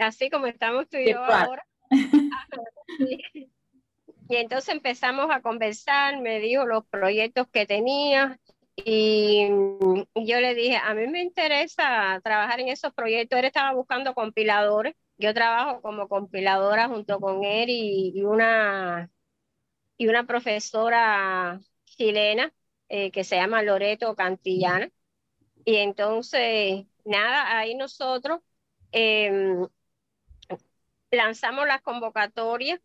así 0.00 0.30
como 0.30 0.46
estamos 0.46 0.88
tú 0.88 0.96
y 0.96 1.10
yo 1.10 1.22
ahora. 1.22 1.66
y 4.28 4.36
entonces 4.36 4.74
empezamos 4.74 5.28
a 5.30 5.40
conversar, 5.42 6.20
me 6.20 6.40
dijo 6.40 6.66
los 6.66 6.84
proyectos 6.86 7.46
que 7.48 7.66
tenía 7.66 8.40
y, 8.76 9.48
yo 9.48 10.40
le 10.40 10.54
dije, 10.54 10.76
a 10.76 10.94
mí 10.94 11.06
me 11.06 11.22
interesa 11.22 12.20
trabajar 12.22 12.60
en 12.60 12.68
esos 12.68 12.92
proyectos. 12.92 13.38
Él 13.38 13.44
estaba 13.46 13.72
buscando 13.72 14.14
compiladores 14.14 14.94
yo 15.18 15.34
trabajo 15.34 15.80
como 15.80 16.08
compiladora 16.08 16.88
junto 16.88 17.20
con 17.20 17.44
él 17.44 17.70
y, 17.70 18.22
una, 18.22 19.10
y 19.96 20.08
una 20.08 20.26
profesora 20.26 21.60
chilena 21.84 22.52
eh, 22.88 23.10
que 23.10 23.24
se 23.24 23.36
llama 23.36 23.62
Loreto 23.62 24.14
Cantillana. 24.14 24.90
Y 25.64 25.76
entonces, 25.76 26.86
nada, 27.06 27.58
ahí 27.58 27.74
nosotros 27.74 28.40
em, 28.92 29.66
lanzamos 31.10 31.66
las 31.66 31.82
convocatorias 31.82 32.80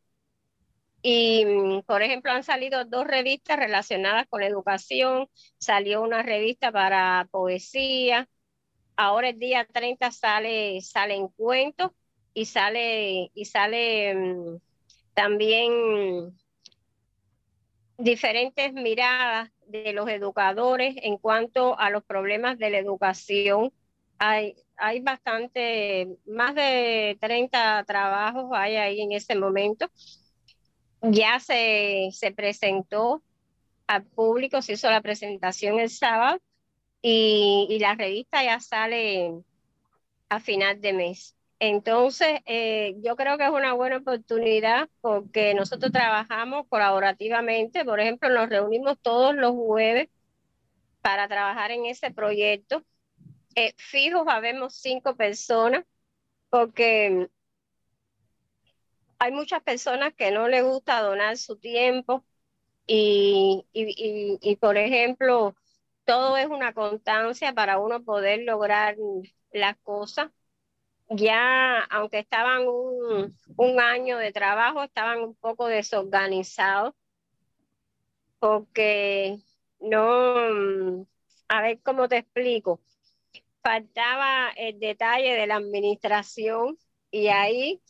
y, 1.04 1.46
por 1.88 2.04
ejemplo, 2.04 2.32
han 2.32 2.44
salido 2.44 2.86
dos 2.86 3.06
revistas 3.06 3.58
relacionadas 3.58 4.28
con 4.30 4.44
educación, 4.44 5.28
salió 5.58 6.02
una 6.04 6.22
revista 6.22 6.72
para 6.72 7.28
poesía, 7.32 8.30
ahora 8.96 9.30
el 9.30 9.40
día 9.40 9.66
30 9.66 10.12
sale, 10.12 10.80
salen 10.82 11.28
cuentos 11.30 11.92
y 12.34 12.46
sale, 12.46 13.32
y 13.34 13.46
sale 13.46 14.16
mm, 14.16 14.58
también 15.14 16.38
diferentes 17.98 18.74
miradas 18.74 19.52
de 19.68 19.94
los 19.94 20.10
educadores 20.10 20.96
en 21.02 21.18
cuanto 21.18 21.80
a 21.80 21.90
los 21.90 22.04
problemas 22.04 22.58
de 22.60 22.70
la 22.70 22.78
educación. 22.78 23.72
Hay, 24.24 24.56
hay 24.78 25.00
bastante, 25.02 26.08
más 26.28 26.54
de 26.54 27.18
30 27.20 27.84
trabajos 27.86 28.52
hay 28.54 28.76
ahí 28.76 29.02
en 29.02 29.14
ese 29.14 29.36
momento. 29.36 29.90
Ya 31.02 31.40
se, 31.40 32.10
se 32.12 32.32
presentó 32.32 33.24
al 33.88 34.06
público, 34.06 34.62
se 34.62 34.74
hizo 34.74 34.90
la 34.92 35.02
presentación 35.02 35.80
el 35.80 35.90
sábado 35.90 36.40
y, 37.02 37.68
y 37.70 37.80
la 37.80 37.96
revista 37.96 38.44
ya 38.44 38.60
sale 38.60 39.34
a 40.30 40.40
final 40.40 40.82
de 40.82 40.94
mes. 40.94 41.36
Entonces, 41.60 42.42
eh, 42.46 42.96
yo 43.04 43.16
creo 43.16 43.38
que 43.38 43.46
es 43.46 43.52
una 43.52 43.74
buena 43.74 43.98
oportunidad 43.98 44.90
porque 45.02 45.54
nosotros 45.56 45.92
trabajamos 45.92 46.68
colaborativamente. 46.70 47.86
Por 47.86 48.00
ejemplo, 48.00 48.30
nos 48.30 48.50
reunimos 48.50 49.00
todos 49.02 49.36
los 49.36 49.54
jueves 49.54 50.10
para 51.02 51.28
trabajar 51.28 51.72
en 51.72 51.86
ese 51.86 52.12
proyecto. 52.12 52.84
Eh, 53.56 53.74
fijos, 53.78 54.26
habemos 54.28 54.76
cinco 54.76 55.16
personas 55.16 55.84
porque 56.50 57.30
hay 59.20 59.32
muchas 59.32 59.62
personas 59.62 60.14
que 60.14 60.32
no 60.32 60.48
les 60.48 60.64
gusta 60.64 61.02
donar 61.02 61.38
su 61.38 61.58
tiempo 61.58 62.24
y, 62.88 63.66
y, 63.74 64.40
y, 64.42 64.56
por 64.56 64.78
ejemplo, 64.78 65.56
todo 66.06 66.38
es 66.38 66.48
una 66.48 66.74
constancia 66.74 67.54
para 67.54 67.80
uno 67.80 68.04
poder 68.04 68.42
lograr 68.42 68.98
las 69.52 69.78
cosas. 69.78 70.32
Ya, 71.10 71.80
aunque 71.84 72.20
estaban 72.20 72.68
un, 72.68 73.36
un, 73.58 73.80
año 73.80 74.18
de 74.18 74.32
trabajo, 74.32 74.84
estaban 74.84 75.20
un 75.20 75.36
poco 75.36 75.68
desorganizados, 75.68 76.96
porque 78.40 79.40
no, 79.80 81.06
a 81.50 81.62
ver 81.62 81.80
cómo 81.84 82.08
te 82.08 82.18
explico, 82.18 82.80
faltaba 83.64 84.50
el 84.56 84.80
detalle 84.80 85.34
de 85.34 85.48
la 85.48 85.56
administración 85.56 86.78
y 87.12 87.28
ahí, 87.28 87.82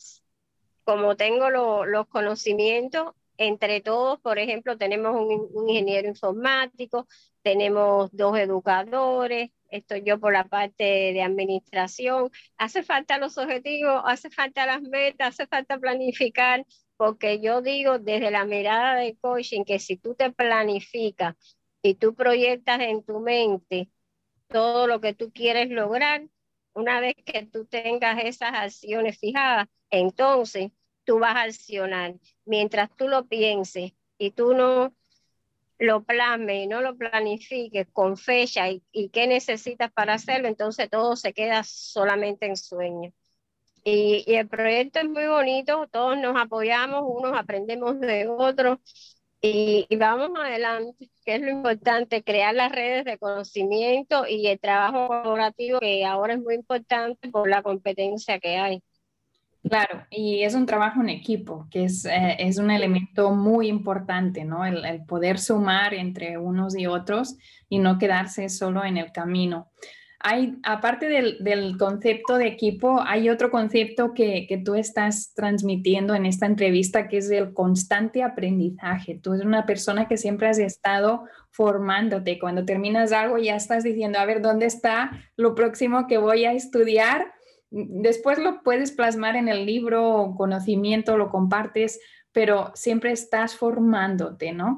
como 0.84 1.16
tengo 1.16 1.50
los 1.50 2.06
conocimientos, 2.08 3.14
entre 3.38 3.80
todos, 3.80 4.20
por 4.20 4.38
ejemplo, 4.38 4.76
tenemos 4.78 5.14
un, 5.16 5.48
un 5.52 5.68
ingeniero 5.68 6.08
informático, 6.08 7.08
tenemos 7.42 8.10
dos 8.12 8.38
educadores, 8.38 9.50
estoy 9.70 10.02
yo 10.04 10.20
por 10.20 10.32
la 10.32 10.44
parte 10.44 10.84
de 10.84 11.22
administración. 11.22 12.30
Hace 12.56 12.82
falta 12.82 13.18
los 13.18 13.38
objetivos, 13.38 14.02
hace 14.04 14.30
falta 14.30 14.66
las 14.66 14.82
metas, 14.82 15.28
hace 15.30 15.46
falta 15.46 15.78
planificar, 15.78 16.64
porque 16.96 17.40
yo 17.40 17.62
digo 17.62 17.98
desde 17.98 18.30
la 18.30 18.44
mirada 18.44 18.94
de 18.96 19.16
coaching 19.20 19.64
que 19.64 19.78
si 19.78 19.96
tú 19.96 20.14
te 20.14 20.30
planificas 20.30 21.34
y 21.82 21.94
tú 21.94 22.14
proyectas 22.14 22.80
en 22.80 23.02
tu 23.04 23.20
mente 23.20 23.90
todo 24.52 24.86
lo 24.86 25.00
que 25.00 25.14
tú 25.14 25.32
quieres 25.32 25.70
lograr, 25.70 26.28
una 26.74 27.00
vez 27.00 27.14
que 27.24 27.46
tú 27.46 27.66
tengas 27.66 28.22
esas 28.24 28.52
acciones 28.54 29.18
fijadas, 29.18 29.68
entonces 29.90 30.72
tú 31.04 31.18
vas 31.18 31.36
a 31.36 31.42
accionar. 31.42 32.14
Mientras 32.44 32.90
tú 32.96 33.08
lo 33.08 33.26
pienses 33.26 33.92
y 34.18 34.30
tú 34.30 34.54
no 34.54 34.94
lo 35.78 36.04
plasme 36.04 36.62
y 36.62 36.66
no 36.66 36.80
lo 36.80 36.96
planifiques 36.96 37.88
con 37.92 38.16
fecha 38.16 38.70
y, 38.70 38.82
y, 38.92 39.08
qué 39.08 39.26
necesitas 39.26 39.90
para 39.92 40.14
hacerlo, 40.14 40.46
entonces 40.48 40.88
todo 40.88 41.16
se 41.16 41.32
queda 41.32 41.64
solamente 41.64 42.46
en 42.46 42.56
sueño. 42.56 43.12
Y, 43.84 44.22
y, 44.26 44.34
el 44.36 44.48
proyecto 44.48 45.00
es 45.00 45.08
muy 45.08 45.26
bonito, 45.26 45.88
todos 45.90 46.16
nos 46.18 46.36
apoyamos, 46.40 47.02
unos 47.04 47.36
aprendemos 47.36 47.98
de 47.98 48.28
otros 48.28 48.78
y, 49.42 49.96
vamos 49.96 50.30
adelante, 50.38 51.10
que 51.24 51.34
es 51.34 51.42
lo 51.42 51.50
importante, 51.50 52.22
crear 52.22 52.54
las 52.54 52.70
redes 52.70 53.04
de 53.04 53.18
conocimiento 53.18 54.24
y 54.28 54.46
el 54.46 54.60
trabajo 54.60 55.08
colaborativo 55.08 55.80
que 55.80 56.04
ahora 56.04 56.34
es 56.34 56.40
muy 56.40 56.54
importante 56.54 57.28
por 57.28 57.50
la 57.50 57.62
competencia 57.62 58.38
que 58.38 58.56
hay. 58.56 58.82
Claro, 59.68 60.06
y 60.10 60.42
es 60.42 60.54
un 60.54 60.66
trabajo 60.66 61.00
en 61.00 61.08
equipo, 61.08 61.66
que 61.70 61.84
es, 61.84 62.04
eh, 62.04 62.36
es 62.38 62.58
un 62.58 62.70
elemento 62.70 63.32
muy 63.32 63.68
importante, 63.68 64.44
¿no? 64.44 64.64
El, 64.64 64.84
el, 64.84 65.04
poder 65.04 65.38
sumar 65.38 65.94
entre 65.94 66.38
unos 66.38 66.76
y 66.76 66.86
otros 66.86 67.36
y 67.68 67.78
no 67.78 67.98
quedarse 67.98 68.48
solo 68.48 68.84
en 68.84 68.96
el 68.96 69.12
camino. 69.12 69.70
Hay, 70.24 70.58
aparte 70.62 71.08
del, 71.08 71.76
concepto 71.78 72.36
de 72.36 72.46
equipo, 72.46 73.00
hay 73.04 73.28
otro 73.28 73.50
concepto 73.50 74.14
que, 74.14 74.62
tú 74.64 74.74
estás 74.74 75.32
transmitiendo 75.34 76.14
en 76.14 76.26
esta 76.26 76.46
entrevista, 76.46 77.08
que 77.08 77.18
es 77.18 77.30
el 77.30 77.52
constante 77.52 78.22
aprendizaje. 78.22 79.18
Tú 79.20 79.34
eres 79.34 79.44
una 79.44 79.66
persona 79.66 80.06
que 80.06 80.16
siempre 80.16 80.48
has 80.48 80.58
estado 80.58 81.24
formándote. 81.50 82.38
Cuando 82.38 82.64
terminas 82.64 83.12
algo 83.12 83.38
ya 83.38 83.56
estás 83.56 83.82
diciendo, 83.82 84.18
a 84.18 84.24
ver, 84.24 84.42
¿dónde 84.42 84.66
está 84.66 85.10
lo 85.36 85.54
próximo 85.54 86.06
que 86.06 86.18
voy 86.18 86.44
a 86.44 86.52
estudiar? 86.52 87.32
Después 87.70 88.38
lo 88.38 88.62
puedes 88.62 88.92
plasmar 88.92 89.34
en 89.34 89.48
el 89.48 89.66
libro, 89.66 90.34
conocimiento, 90.36 91.16
lo 91.16 91.30
compartes, 91.30 92.00
pero 92.32 92.70
siempre 92.74 93.12
estás 93.12 93.56
formándote, 93.56 94.52
¿no? 94.52 94.76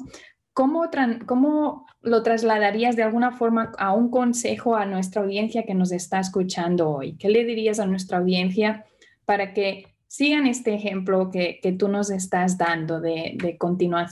¿Cómo, 0.55 0.89
¿Cómo, 1.27 1.87
lo 2.01 2.23
trasladarías 2.23 2.95
de 2.95 3.03
alguna 3.03 3.33
forma 3.33 3.73
a 3.77 3.93
un 3.93 4.09
consejo 4.09 4.77
a 4.77 4.87
nuestra 4.87 5.23
audiencia 5.23 5.65
que 5.65 5.75
nos 5.75 5.91
está 5.91 6.21
escuchando 6.21 6.91
hoy? 6.91 7.17
¿Qué 7.17 7.29
le 7.29 7.45
dirías 7.45 7.81
a 7.81 7.87
nuestra 7.87 8.19
audiencia 8.19 8.87
para 9.25 9.53
que 9.53 9.97
sigan 10.07 10.47
este 10.47 10.73
ejemplo 10.73 11.31
que, 11.33 11.59
que 11.61 11.73
tú 11.73 11.89
nos 11.89 12.11
estás 12.11 12.57
dando 12.57 13.01
de, 13.01 13.37
de, 13.37 13.59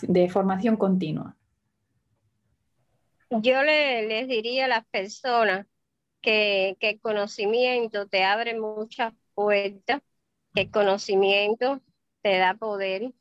de 0.08 0.28
formación 0.28 0.76
continua? 0.76 1.36
Yo 3.30 3.62
le, 3.62 4.08
les 4.08 4.26
diría 4.26 4.64
a 4.64 4.68
las 4.68 4.84
personas 4.86 5.66
que, 6.20 6.76
que 6.80 6.90
el 6.90 7.00
conocimiento 7.00 8.08
te 8.08 8.24
abre 8.24 8.58
muchas 8.58 9.14
puertas, 9.34 10.02
que 10.54 10.62
el 10.62 10.70
conocimiento 10.72 11.80
te 12.20 12.38
da 12.38 12.54
poder. 12.54 13.12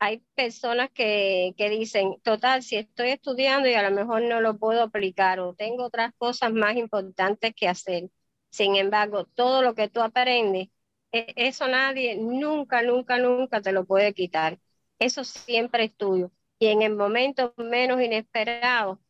Hay 0.00 0.24
personas 0.34 0.90
que, 0.90 1.54
que 1.56 1.70
dicen, 1.70 2.20
total, 2.22 2.62
si 2.62 2.76
estoy 2.76 3.10
estudiando 3.10 3.68
y 3.68 3.74
a 3.74 3.88
lo 3.88 3.94
mejor 3.94 4.22
no 4.22 4.40
lo 4.40 4.58
puedo 4.58 4.82
aplicar 4.82 5.40
o 5.40 5.54
tengo 5.54 5.84
otras 5.84 6.12
cosas 6.18 6.52
más 6.52 6.76
importantes 6.76 7.54
que 7.54 7.68
hacer. 7.68 8.10
Sin 8.50 8.76
embargo, 8.76 9.26
todo 9.26 9.62
lo 9.62 9.74
que 9.74 9.88
tú 9.88 10.00
aprendes, 10.02 10.68
e, 11.12 11.32
eso 11.36 11.68
nadie, 11.68 12.16
nunca, 12.16 12.82
nunca, 12.82 13.18
nunca 13.18 13.60
te 13.62 13.72
lo 13.72 13.84
puede 13.86 14.14
quitar. 14.14 14.58
Eso 14.98 15.24
siempre 15.24 15.84
es 15.84 15.96
tuyo. 15.96 16.32
Y 16.58 16.68
en 16.68 16.82
el 16.82 16.96
momento 16.96 17.54
menos 17.58 18.00
inesperado, 18.02 19.00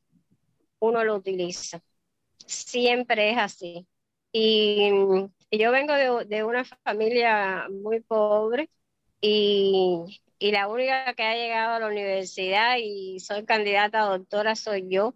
uno 0.81 1.05
lo 1.05 1.17
utiliza 1.17 1.83
siempre 2.51 3.31
es 3.33 3.39
así. 3.39 3.87
Y, 4.33 4.91
yo 5.53 5.73
vengo 5.73 5.95
de, 5.95 6.25
de, 6.27 6.45
una 6.45 6.65
familia 6.65 7.69
muy 7.71 8.01
pobre 8.01 8.71
y, 9.21 10.21
y, 10.41 10.51
la 10.53 10.69
única 10.69 11.15
que 11.15 11.23
ha 11.23 11.37
llegado 11.37 11.75
a 11.75 11.81
la 11.81 11.87
universidad 11.87 12.77
y 12.79 13.21
soy 13.21 13.45
candidata 13.45 14.03
a 14.03 14.19
doctora 14.19 14.57
soy 14.57 14.87
yo. 14.89 15.15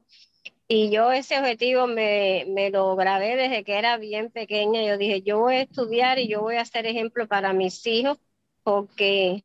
Y 0.68 0.90
yo 0.90 1.12
ese 1.12 1.38
objetivo 1.38 1.86
me, 1.86 2.46
me 2.48 2.70
lo 2.70 2.96
grabé 2.96 3.36
desde 3.36 3.64
que 3.64 3.78
era 3.78 3.96
bien 3.98 4.30
pequeña. 4.30 4.82
Yo 4.84 4.96
dije, 4.98 5.22
yo 5.22 5.38
voy 5.40 5.56
a 5.56 5.62
estudiar 5.62 6.18
y 6.18 6.28
yo 6.28 6.40
voy 6.42 6.56
a 6.56 6.64
ser 6.64 6.86
ejemplo 6.86 7.26
para 7.28 7.52
mis 7.52 7.86
hijos 7.86 8.18
porque 8.62 9.44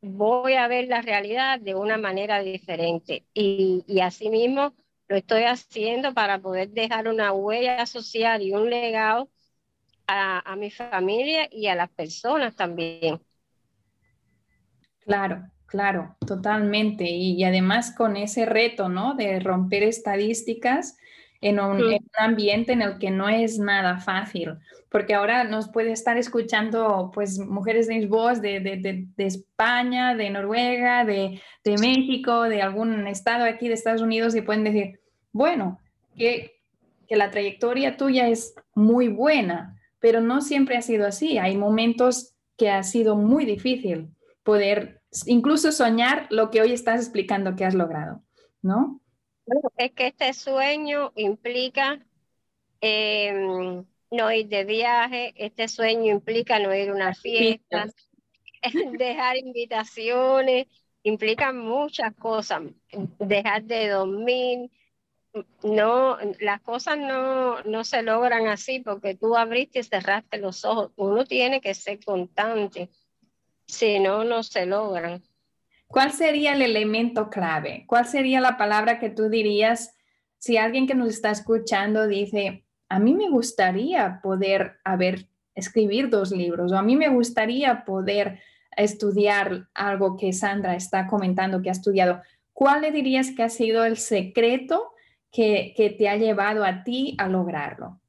voy 0.00 0.54
a 0.54 0.68
ver 0.68 0.88
la 0.88 1.02
realidad 1.02 1.60
de 1.60 1.74
una 1.74 1.98
manera 1.98 2.40
diferente. 2.42 3.24
Y, 3.34 3.84
y 3.86 4.00
así 4.00 4.28
mismo 4.30 4.74
lo 5.08 5.16
estoy 5.16 5.44
haciendo 5.44 6.14
para 6.14 6.38
poder 6.40 6.70
dejar 6.70 7.08
una 7.08 7.32
huella 7.32 7.86
social 7.86 8.42
y 8.42 8.52
un 8.52 8.70
legado 8.70 9.28
a, 10.06 10.40
a 10.52 10.56
mi 10.56 10.70
familia 10.70 11.48
y 11.50 11.66
a 11.66 11.74
las 11.74 11.90
personas 11.90 12.56
también. 12.56 13.20
Claro, 15.10 15.42
claro, 15.66 16.14
totalmente. 16.24 17.02
Y, 17.02 17.32
y, 17.32 17.42
además 17.42 17.92
con 17.96 18.16
ese 18.16 18.46
reto, 18.46 18.88
¿no? 18.88 19.14
De 19.16 19.40
romper 19.40 19.82
estadísticas 19.82 20.96
en 21.40 21.58
un, 21.58 21.78
sí. 21.78 21.84
en 21.86 21.94
un, 21.94 22.10
ambiente 22.16 22.72
en 22.74 22.82
el 22.82 22.98
que 22.98 23.10
no 23.10 23.28
es 23.28 23.58
nada 23.58 23.98
fácil, 23.98 24.58
porque 24.88 25.14
ahora 25.14 25.42
nos 25.42 25.68
puede 25.68 25.90
estar 25.90 26.16
escuchando 26.16 27.10
pues 27.12 27.40
mujeres 27.40 27.88
de 27.88 28.06
voz 28.06 28.40
de, 28.40 28.60
de, 28.60 28.76
de, 28.76 29.06
de, 29.16 29.26
España, 29.26 30.14
de 30.14 30.30
Noruega, 30.30 31.04
de, 31.04 31.40
México, 31.80 32.42
de 32.42 32.62
algún 32.62 33.08
estado 33.08 33.46
aquí 33.46 33.66
de 33.66 33.74
Estados 33.74 34.02
Unidos 34.02 34.36
y 34.36 34.42
pueden 34.42 34.62
decir, 34.62 35.00
bueno, 35.32 35.80
que, 36.16 36.60
que 37.08 37.16
la 37.16 37.32
trayectoria 37.32 37.96
tuya 37.96 38.28
es 38.28 38.54
muy 38.76 39.08
buena, 39.08 39.76
pero 39.98 40.20
no 40.20 40.40
siempre 40.40 40.76
ha 40.76 40.82
sido 40.82 41.04
así. 41.04 41.36
Hay 41.36 41.56
momentos 41.56 42.36
que 42.56 42.70
ha 42.70 42.84
sido 42.84 43.16
muy 43.16 43.44
difícil 43.44 44.14
poder 44.44 44.99
incluso 45.26 45.72
soñar 45.72 46.26
lo 46.30 46.50
que 46.50 46.60
hoy 46.60 46.72
estás 46.72 47.00
explicando 47.00 47.56
que 47.56 47.64
has 47.64 47.74
logrado, 47.74 48.22
¿no? 48.62 49.00
Es 49.76 49.92
que 49.92 50.08
este 50.08 50.32
sueño 50.32 51.12
implica 51.16 52.04
eh, 52.80 53.82
no 54.10 54.32
ir 54.32 54.48
de 54.48 54.64
viaje, 54.64 55.32
este 55.36 55.68
sueño 55.68 56.12
implica 56.12 56.58
no 56.58 56.74
ir 56.74 56.90
a 56.90 56.94
una 56.94 57.14
fiesta, 57.14 57.88
dejar 58.98 59.36
invitaciones, 59.36 60.66
implica 61.02 61.52
muchas 61.52 62.14
cosas, 62.14 62.62
dejar 63.18 63.64
de 63.64 63.88
dormir, 63.88 64.70
no, 65.62 66.18
las 66.40 66.60
cosas 66.60 66.98
no, 66.98 67.62
no 67.62 67.84
se 67.84 68.02
logran 68.02 68.48
así 68.48 68.80
porque 68.80 69.14
tú 69.14 69.36
abriste 69.36 69.78
y 69.78 69.84
cerraste 69.84 70.38
los 70.38 70.64
ojos. 70.64 70.90
Uno 70.96 71.24
tiene 71.24 71.60
que 71.60 71.74
ser 71.74 72.04
constante, 72.04 72.90
si 73.70 73.98
no, 73.98 74.24
no 74.24 74.42
se 74.42 74.66
logran. 74.66 75.22
¿Cuál 75.86 76.12
sería 76.12 76.52
el 76.52 76.62
elemento 76.62 77.30
clave? 77.30 77.84
¿Cuál 77.86 78.06
sería 78.06 78.40
la 78.40 78.56
palabra 78.56 78.98
que 78.98 79.10
tú 79.10 79.28
dirías 79.28 79.94
si 80.40 80.56
alguien 80.56 80.86
que 80.86 80.94
nos 80.94 81.10
está 81.10 81.30
escuchando 81.30 82.06
dice, 82.06 82.64
a 82.88 82.98
mí 82.98 83.14
me 83.14 83.28
gustaría 83.28 84.20
poder 84.22 84.78
haber 84.84 85.26
escribir 85.54 86.08
dos 86.08 86.32
libros. 86.32 86.72
O 86.72 86.76
a 86.76 86.82
mí 86.82 86.96
me 86.96 87.08
gustaría 87.08 87.84
poder 87.84 88.40
estudiar 88.76 89.68
algo 89.74 90.16
que 90.16 90.32
Sandra 90.32 90.74
está 90.74 91.06
comentando 91.06 91.60
que 91.60 91.68
ha 91.68 91.72
estudiado. 91.72 92.22
¿Cuál 92.52 92.82
le 92.82 92.90
dirías 92.90 93.30
que 93.32 93.42
ha 93.42 93.48
sido 93.48 93.84
el 93.84 93.96
secreto 93.96 94.92
que, 95.30 95.74
que 95.76 95.90
te 95.90 96.08
ha 96.08 96.16
llevado 96.16 96.64
a 96.64 96.82
ti 96.84 97.14
a 97.18 97.28
lograrlo? 97.28 98.00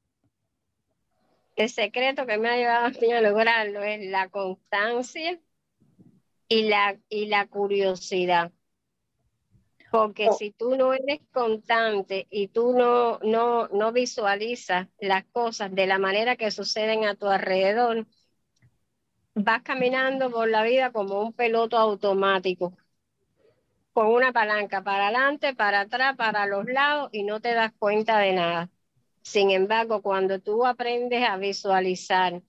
El 1.54 1.68
secreto 1.68 2.24
que 2.26 2.38
me 2.38 2.48
ha 2.48 2.56
llevado 2.56 2.86
a 2.86 2.90
mí 2.90 3.12
a 3.12 3.20
lograrlo 3.20 3.82
es 3.82 4.10
la 4.10 4.30
constancia 4.30 5.38
y 6.52 6.68
la, 6.68 6.98
y 7.08 7.26
la 7.26 7.46
curiosidad. 7.46 8.52
Porque 9.90 10.28
oh. 10.28 10.34
si 10.34 10.50
tú 10.50 10.76
no 10.76 10.92
eres 10.92 11.20
constante 11.32 12.26
y 12.30 12.48
tú 12.48 12.74
no, 12.74 13.18
no, 13.20 13.68
no 13.68 13.92
visualizas 13.92 14.88
las 15.00 15.24
cosas 15.24 15.74
de 15.74 15.86
la 15.86 15.98
manera 15.98 16.36
que 16.36 16.50
suceden 16.50 17.04
a 17.04 17.14
tu 17.14 17.26
alrededor, 17.26 18.06
vas 19.34 19.62
caminando 19.62 20.30
por 20.30 20.48
la 20.50 20.62
vida 20.62 20.92
como 20.92 21.22
un 21.22 21.32
peloto 21.32 21.78
automático, 21.78 22.76
con 23.94 24.08
una 24.08 24.32
palanca 24.32 24.82
para 24.82 25.04
adelante, 25.08 25.54
para 25.54 25.80
atrás, 25.80 26.16
para 26.16 26.44
los 26.46 26.66
lados 26.66 27.08
y 27.12 27.22
no 27.22 27.40
te 27.40 27.54
das 27.54 27.72
cuenta 27.78 28.18
de 28.18 28.32
nada. 28.32 28.70
Sin 29.22 29.50
embargo, 29.50 30.02
cuando 30.02 30.38
tú 30.38 30.66
aprendes 30.66 31.26
a 31.26 31.38
visualizar 31.38 32.42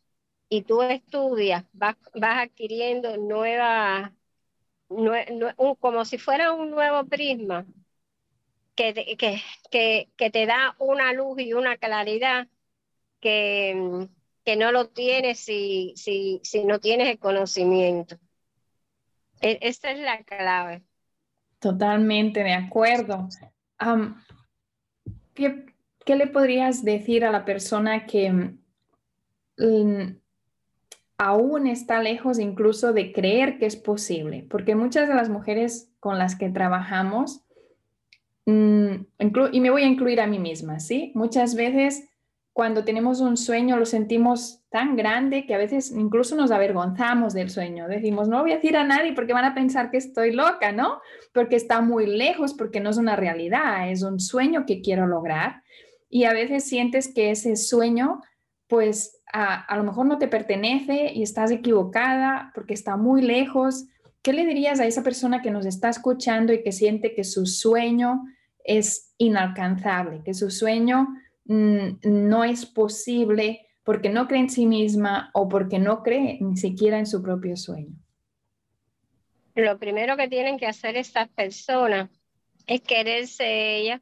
y 0.54 0.62
tú 0.62 0.84
estudias, 0.84 1.66
vas, 1.74 1.96
adquiriendo 2.13 3.18
nuevas, 3.18 4.12
como 5.80 6.06
si 6.06 6.20
fuera 6.20 6.52
un 6.52 6.70
nuevo 6.70 7.06
prisma 7.06 7.66
que, 8.76 9.18
que, 9.18 9.42
que, 10.16 10.30
te 10.30 10.46
da 10.46 10.76
una 10.78 11.12
luz 11.13 11.39
y 11.39 11.54
una 11.54 11.78
claridad 11.78 12.48
que, 13.20 13.74
no 14.56 14.72
lo 14.72 14.89
tienes 14.89 15.39
si, 15.39 15.94
si, 15.96 16.39
si 16.44 16.63
no 16.66 16.80
tienes 16.80 17.08
el 17.08 17.18
conocimiento. 17.18 18.18
E, 19.42 19.58
esta 19.62 19.89
es 19.89 20.00
la 20.00 20.24
clave. 20.24 20.84
Totalmente 21.58 22.44
de 22.44 22.54
acuerdo. 22.54 23.28
¿qué, 25.34 25.66
¿qué 26.06 26.16
le 26.16 26.28
podrías 26.28 26.86
decir 26.86 27.26
a 27.26 27.32
la 27.32 27.44
persona 27.44 28.06
que 28.06 28.32
mm, 29.58 30.23
aún 31.17 31.67
está 31.67 32.02
lejos 32.02 32.39
incluso 32.39 32.93
de 32.93 33.12
creer 33.12 33.58
que 33.58 33.65
es 33.65 33.76
posible? 33.76 34.45
Porque 34.49 34.76
muchas 34.76 35.08
de 35.08 35.15
las 35.15 35.30
mujeres 35.30 35.91
con 35.99 36.17
las 36.17 36.36
que 36.36 36.49
trabajamos, 36.49 37.45
mm, 38.45 38.93
y 39.52 39.60
me 39.60 39.69
voy 39.69 39.84
a 39.84 39.88
incluir 39.88 40.19
a 40.21 40.28
mí 40.28 40.39
misma, 40.39 40.80
¿sí? 40.80 41.12
Muchas 41.15 41.56
veces 41.56 42.10
cuando 42.54 42.84
tenemos 42.86 43.19
un 43.19 43.36
sueño 43.36 43.78
lo 43.78 43.86
sentimos 43.86 44.63
tan 44.69 44.95
grande 44.95 45.47
que 45.47 45.56
a 45.56 45.58
veces 45.58 45.91
incluso 45.91 46.36
nos 46.36 46.52
avergonzamos 46.52 47.34
del 47.34 47.49
sueño. 47.49 47.88
Decimos, 47.88 48.28
no 48.28 48.41
voy 48.41 48.52
a 48.52 48.56
decir 48.56 48.78
a 48.78 48.84
nadie 48.84 49.13
porque 49.13 49.34
van 49.34 49.45
a 49.45 49.56
pensar 49.56 49.89
que 49.89 49.97
estoy 49.97 50.34
loca, 50.34 50.71
¿no? 50.71 51.02
Porque 51.34 51.56
está 51.56 51.82
muy 51.82 52.06
lejos, 52.06 52.54
porque 52.54 52.80
no 52.80 52.91
es 52.91 52.97
una 52.97 53.15
realidad, 53.15 53.89
es 53.89 54.04
un 54.04 54.19
sueño 54.19 54.65
que 54.67 54.82
quiero 54.82 55.08
lograr 55.08 55.63
y 56.13 56.26
a 56.26 56.34
veces 56.34 56.63
sientes 56.65 57.12
que 57.12 57.32
ese 57.32 57.56
sueño, 57.56 58.21
pues 58.67 59.23
a, 59.34 59.76
lo 59.76 59.84
mejor 59.84 60.06
no 60.06 60.17
te 60.17 60.28
pertenece 60.28 61.12
y 61.13 61.24
estás 61.24 61.52
equivocada 61.52 62.52
porque 62.54 62.74
está 62.74 62.96
muy 62.96 63.22
lejos. 63.22 63.86
¿Qué 64.22 64.32
le 64.32 64.46
dirías 64.46 64.80
a 64.80 64.86
esa 64.86 65.04
persona 65.04 65.41
que 65.41 65.52
nos 65.52 65.65
está 65.65 65.89
escuchando 65.89 66.54
y 66.54 66.63
que 66.63 66.72
siente 66.72 67.13
que 67.13 67.24
su 67.24 67.46
sueño 67.46 68.24
es 68.63 69.13
inalcanzable, 69.17 70.22
que 70.24 70.34
su 70.34 70.50
sueño 70.50 71.10
mm, 71.46 72.00
no 72.04 72.43
es 72.43 72.65
posible 72.65 73.67
porque 73.84 74.10
no 74.10 74.28
cree 74.28 74.41
en 74.41 74.50
sí 74.50 74.65
misma 74.65 75.32
o 75.34 75.50
porque 75.50 75.80
no 75.80 76.04
cree 76.04 76.38
ni 76.39 76.56
siquiera 76.56 77.00
en 77.00 77.06
su 77.06 77.22
propio 77.22 77.58
sueño? 77.58 77.96
Lo 79.56 79.78
primero 79.78 80.15
que 80.15 80.30
tienen 80.30 80.58
que 80.58 80.67
hacer 80.67 80.96
estas 80.96 81.28
personas 81.30 82.10
es 82.65 82.82
quererse 82.82 83.78
ellas 83.78 84.02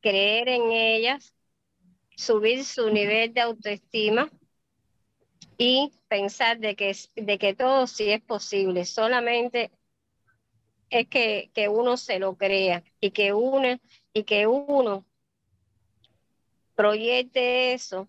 creer 0.00 0.48
en 0.48 0.70
ellas, 0.70 1.34
subir 2.20 2.64
su 2.66 2.90
nivel 2.90 3.32
de 3.32 3.40
autoestima 3.40 4.30
y 5.56 5.90
pensar 6.08 6.58
de 6.58 6.76
que, 6.76 6.94
de 7.16 7.38
que 7.38 7.54
todo 7.54 7.86
sí 7.86 8.10
es 8.10 8.20
posible, 8.20 8.84
solamente 8.84 9.70
es 10.90 11.08
que, 11.08 11.50
que 11.54 11.68
uno 11.68 11.96
se 11.96 12.18
lo 12.18 12.36
crea 12.36 12.84
y 13.00 13.12
que 13.12 13.32
uno, 13.32 13.80
y 14.12 14.24
que 14.24 14.46
uno 14.46 15.06
proyecte 16.74 17.72
eso 17.72 18.06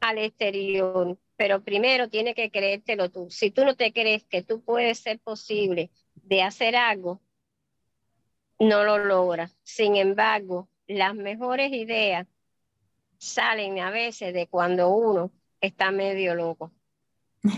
al 0.00 0.18
exterior, 0.18 1.16
pero 1.36 1.62
primero 1.62 2.08
tiene 2.08 2.34
que 2.34 2.50
creértelo 2.50 3.08
tú. 3.08 3.30
Si 3.30 3.52
tú 3.52 3.64
no 3.64 3.76
te 3.76 3.92
crees 3.92 4.24
que 4.24 4.42
tú 4.42 4.62
puedes 4.62 4.98
ser 4.98 5.20
posible 5.20 5.90
de 6.14 6.42
hacer 6.42 6.74
algo, 6.74 7.20
no 8.58 8.82
lo 8.82 8.98
logra. 8.98 9.50
Sin 9.62 9.94
embargo, 9.94 10.68
las 10.86 11.14
mejores 11.14 11.72
ideas 11.72 12.26
salen 13.22 13.78
a 13.78 13.90
veces 13.90 14.34
de 14.34 14.48
cuando 14.48 14.90
uno 14.90 15.30
está 15.60 15.92
medio 15.92 16.34
loco. 16.34 16.72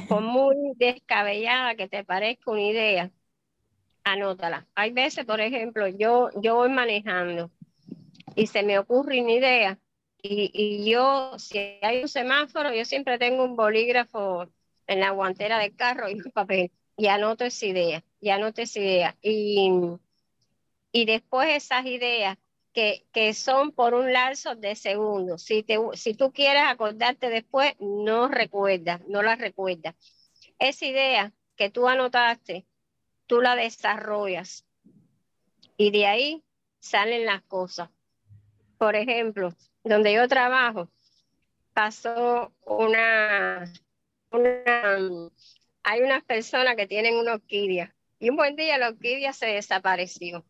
Por 0.09 0.20
muy 0.22 0.57
descabellada 0.77 1.74
que 1.74 1.88
te 1.88 2.05
parezca 2.05 2.50
una 2.50 2.62
idea, 2.62 3.11
anótala. 4.05 4.66
Hay 4.74 4.92
veces, 4.92 5.24
por 5.24 5.40
ejemplo, 5.40 5.88
yo, 5.88 6.29
yo 6.42 6.57
voy 6.57 6.68
manejando 6.68 7.50
y 8.37 8.46
se 8.46 8.62
me 8.62 8.79
ocurre 8.79 9.22
una 9.22 9.33
idea 9.33 9.79
y, 10.20 10.50
y 10.53 10.90
yo, 10.90 11.33
si 11.38 11.79
hay 11.81 12.03
un 12.03 12.09
semáforo, 12.09 12.74
yo 12.74 12.85
siempre 12.85 13.18
tengo 13.18 13.44
un 13.44 13.57
bolígrafo 13.57 14.48
en 14.87 15.00
la 15.00 15.11
guantera 15.11 15.59
del 15.59 15.74
carro 15.74 16.11
y 16.11 16.14
un 16.14 16.31
papel 16.33 16.72
y 16.96 17.07
anoto 17.07 17.44
esa 17.44 17.66
idea, 17.66 18.05
y 18.20 18.29
anoto 18.29 18.61
esa 18.61 18.81
idea. 18.81 19.16
Y 19.22 19.70
y 20.94 21.07
después 21.07 21.48
esas 21.50 21.85
ideas 21.87 22.38
que, 22.75 23.35
son 23.35 23.71
por 23.71 23.95
un 23.95 24.13
lapso 24.13 24.57
de 24.57 24.75
segundos. 24.75 25.43
Si, 25.43 25.63
te, 25.63 25.79
si 25.95 26.15
tú 26.15 26.33
quieres 26.33 26.65
acordarte 26.67 27.31
después, 27.31 27.75
no 27.79 28.29
recuerdas, 28.29 29.01
no 29.07 29.23
las 29.23 29.39
recuerdas. 29.39 29.95
Esa 30.59 30.85
idea 30.85 31.33
que 31.57 31.71
tú 31.71 31.89
anotaste, 31.89 32.67
tú 33.27 33.41
la 33.41 33.55
desarrollas 33.55 34.67
y 35.77 35.93
de 35.93 36.07
ahí 36.07 36.45
salen 36.81 37.25
las 37.25 37.43
cosas. 37.43 37.91
Por 38.77 38.97
ejemplo, 38.97 39.55
donde 39.85 40.13
yo 40.13 40.27
trabajo, 40.27 40.91
pasó 41.73 42.53
una, 42.67 43.73
una 44.31 45.11
hay 45.85 46.01
unas 46.01 46.25
personas 46.25 46.75
que 46.75 46.89
tienen 46.89 47.15
una 47.17 47.35
orquídea 47.35 47.95
y 48.19 48.31
un 48.31 48.37
buen 48.37 48.57
día 48.57 48.79
la 48.79 48.89
orquídea 48.89 49.33
se 49.33 49.47
desapareció 49.47 50.45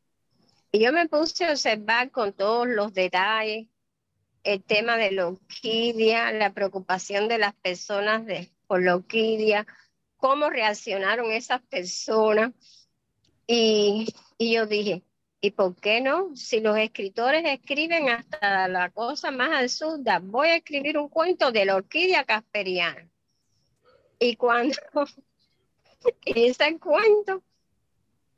y 0.74 0.80
yo 0.80 0.92
me 0.92 1.06
puse 1.08 1.44
a 1.44 1.52
observar 1.52 2.10
con 2.10 2.32
todos 2.32 2.66
los 2.66 2.92
detalles 2.92 3.68
el 4.42 4.60
tema 4.64 4.96
de 4.96 5.12
la 5.12 5.28
orquídea, 5.28 6.32
la 6.32 6.52
preocupación 6.52 7.28
de 7.28 7.38
las 7.38 7.54
personas 7.54 8.26
de, 8.26 8.50
por 8.66 8.82
la 8.82 8.96
orquídea, 8.96 9.68
cómo 10.16 10.50
reaccionaron 10.50 11.30
esas 11.30 11.62
personas. 11.62 12.50
Y, 13.46 14.12
y 14.36 14.54
yo 14.54 14.66
dije, 14.66 15.04
¿y 15.40 15.52
por 15.52 15.76
qué 15.76 16.00
no? 16.00 16.34
Si 16.34 16.58
los 16.58 16.76
escritores 16.76 17.44
escriben 17.46 18.08
hasta 18.08 18.66
la 18.66 18.90
cosa 18.90 19.30
más 19.30 19.52
absurda, 19.52 20.18
voy 20.18 20.48
a 20.48 20.56
escribir 20.56 20.98
un 20.98 21.08
cuento 21.08 21.52
de 21.52 21.66
la 21.66 21.76
orquídea 21.76 22.24
casperiana. 22.24 23.08
Y 24.18 24.34
cuando 24.34 24.74
hice 26.24 26.66
el 26.66 26.80
cuento, 26.80 27.44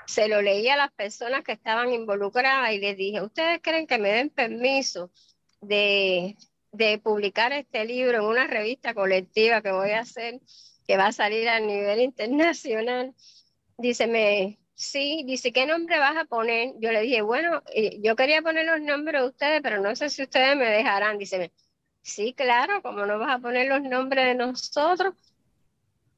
se 0.07 0.29
lo 0.29 0.41
leí 0.41 0.69
a 0.69 0.77
las 0.77 0.93
personas 0.93 1.43
que 1.43 1.53
estaban 1.53 1.93
involucradas 1.93 2.73
y 2.73 2.79
les 2.79 2.97
dije, 2.97 3.23
¿ustedes 3.23 3.61
creen 3.63 3.87
que 3.87 3.99
me 3.99 4.11
den 4.11 4.31
permiso 4.31 5.11
de, 5.61 6.37
de 6.73 6.99
publicar 6.99 7.53
este 7.53 7.85
libro 7.85 8.19
en 8.19 8.25
una 8.25 8.47
revista 8.47 8.95
colectiva 8.95 9.63
que 9.63 9.73
voy 9.73 9.91
a 9.91 10.01
hacer, 10.01 10.41
que 10.87 10.97
va 10.97 11.09
a 11.09 11.13
salir 11.13 11.49
a 11.49 11.61
nivel 11.61 12.01
internacional? 12.01 13.15
Dice, 13.79 14.07
me, 14.07 14.59
sí, 14.75 15.25
dice, 15.27 15.53
¿qué 15.53 15.67
nombre 15.67 15.99
vas 15.99 16.17
a 16.17 16.25
poner? 16.25 16.75
Yo 16.79 16.93
le 16.93 17.01
dije, 17.03 17.23
bueno, 17.23 17.63
eh, 17.75 17.99
yo 18.01 18.17
quería 18.17 18.43
poner 18.43 18.65
los 18.67 18.81
nombres 18.81 19.21
de 19.23 19.29
ustedes, 19.29 19.61
pero 19.63 19.81
no 19.81 19.95
sé 19.97 20.09
si 20.09 20.23
ustedes 20.23 20.57
me 20.57 20.67
dejarán. 20.67 21.19
Dice, 21.19 21.53
sí, 22.03 22.33
claro, 22.33 22.81
como 22.83 23.07
no 23.07 23.19
vas 23.19 23.37
a 23.37 23.39
poner 23.41 23.67
los 23.69 23.83
nombres 23.83 24.27
de 24.27 24.35
nosotros? 24.37 25.15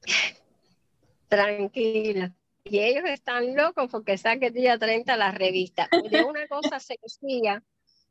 Tranquila 1.28 2.37
y 2.70 2.80
ellos 2.80 3.04
están 3.06 3.54
locos 3.56 3.88
porque 3.90 4.18
saque 4.18 4.50
día 4.50 4.78
30 4.78 5.16
la 5.16 5.30
revista. 5.30 5.88
De 6.10 6.24
una 6.24 6.46
cosa 6.48 6.80
sencilla, 6.80 7.62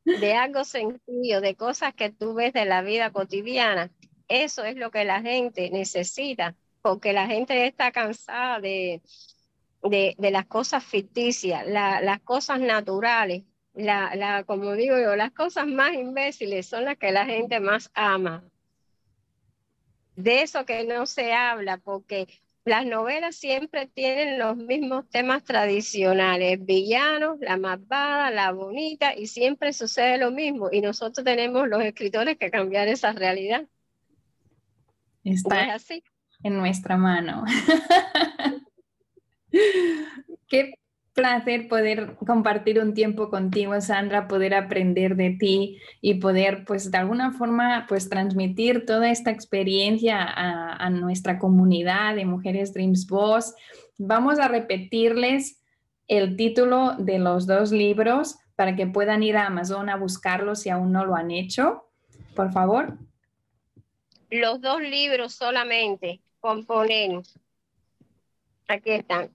de 0.03 0.33
algo 0.33 0.63
sencillo, 0.63 1.41
de 1.41 1.55
cosas 1.55 1.93
que 1.93 2.09
tú 2.09 2.33
ves 2.33 2.53
de 2.53 2.65
la 2.65 2.81
vida 2.81 3.11
cotidiana, 3.11 3.91
eso 4.27 4.63
es 4.63 4.75
lo 4.75 4.91
que 4.91 5.05
la 5.05 5.21
gente 5.21 5.69
necesita, 5.69 6.55
porque 6.81 7.13
la 7.13 7.27
gente 7.27 7.65
está 7.67 7.91
cansada 7.91 8.59
de, 8.59 9.01
de, 9.83 10.15
las 10.31 10.45
cosas 10.45 10.83
ficticias, 10.83 11.65
las 11.67 12.21
cosas 12.21 12.59
naturales, 12.59 13.43
la, 13.73 14.15
la, 14.15 14.43
como 14.43 14.73
digo 14.73 14.97
yo, 14.97 15.15
las 15.15 15.31
cosas 15.31 15.67
más 15.67 15.93
imbéciles 15.93 16.65
son 16.65 16.85
las 16.85 16.97
que 16.97 17.11
la 17.11 17.25
gente 17.25 17.59
más 17.59 17.91
ama. 17.93 18.43
de 20.15 20.41
eso 20.41 20.65
que 20.65 20.83
no 20.83 21.05
se 21.05 21.31
habla, 21.33 21.77
porque 21.77 22.27
las 22.67 22.85
novelas 22.85 23.37
siempre 23.37 23.87
tienen 23.87 24.37
los 24.37 24.57
mismos 24.57 25.09
temas 25.09 25.45
tradicionales, 25.45 26.65
villanos, 26.65 27.39
la 27.39 27.55
malvada, 27.55 28.29
la 28.29 28.51
bonita, 28.51 29.15
y 29.15 29.27
siempre 29.27 29.71
sucede 29.71 30.17
lo 30.17 30.31
mismo. 30.31 30.67
Y 30.69 30.81
nosotros 30.81 31.23
tenemos 31.23 31.69
los 31.69 31.81
escritores 31.81 32.37
que 32.37 32.51
cambiar 32.51 32.89
esa 32.89 33.13
realidad. 33.13 33.65
Está 35.23 35.75
así. 35.75 36.03
en 36.43 36.57
nuestra 36.57 36.97
mano. 36.97 37.45
Qué 40.49 40.73
placer 41.17 41.67
poder 41.67 42.15
compartir 42.27 42.79
un 42.79 42.93
tiempo 42.93 43.31
contigo, 43.31 43.81
Sandra, 43.81 44.27
poder 44.27 44.53
aprender 44.53 45.15
de 45.15 45.31
ti 45.31 45.79
y 45.99 46.13
poder, 46.15 46.63
pues, 46.63 46.91
de 46.91 46.99
alguna 46.99 47.31
forma, 47.31 47.87
pues, 47.89 48.07
transmitir 48.07 48.85
toda 48.85 49.09
esta 49.09 49.31
experiencia 49.31 50.23
a, 50.23 50.89
nuestra 50.91 51.39
comunidad 51.39 52.15
de 52.15 52.25
Mujeres 52.25 52.71
Dreams 52.71 53.07
Boss. 53.07 53.55
Vamos 53.97 54.37
a 54.37 54.47
repetirles 54.47 55.59
el 56.07 56.37
título 56.37 56.93
de 56.99 57.17
los 57.17 57.47
dos 57.47 57.71
libros 57.71 58.37
para 58.55 58.75
que 58.75 58.85
puedan 58.85 59.23
ir 59.23 59.37
a 59.37 59.47
Amazon 59.47 59.89
a 59.89 59.97
buscarlos 59.97 60.61
si 60.61 60.69
aún 60.69 60.91
no 60.91 61.03
lo 61.03 61.15
han 61.15 61.31
hecho. 61.31 61.89
Por 62.35 62.51
favor. 62.53 62.95
Los 64.29 64.61
dos 64.61 64.81
libros 64.81 65.33
solamente 65.33 66.21
componen. 66.39 67.23
Aquí 68.67 68.91
están 68.91 69.31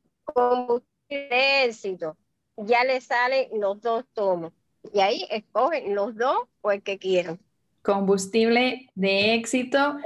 de 1.12 1.64
éxito, 1.64 2.16
ya 2.57 2.85
le 2.85 3.01
salen 3.01 3.48
los 3.61 3.81
dos 3.81 4.05
tomos. 4.12 4.53
Y 4.92 5.01
ahí 5.01 5.27
escogen 5.31 5.94
los 5.94 6.16
dos 6.16 6.48
o 6.61 6.72
el 6.72 6.83
que 6.83 6.98
quieran. 6.98 7.38
Combustible 7.83 8.90
de 8.94 9.35
éxito, 9.35 9.96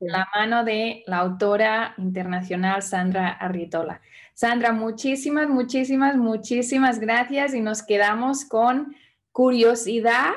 la 0.00 0.26
mano 0.34 0.64
de 0.64 1.02
la 1.06 1.18
autora 1.18 1.94
internacional 1.98 2.82
Sandra 2.82 3.28
Arritola. 3.30 4.00
Sandra, 4.34 4.72
muchísimas, 4.72 5.48
muchísimas, 5.48 6.16
muchísimas 6.16 6.98
gracias 6.98 7.54
y 7.54 7.60
nos 7.60 7.82
quedamos 7.82 8.44
con 8.44 8.94
curiosidad 9.32 10.32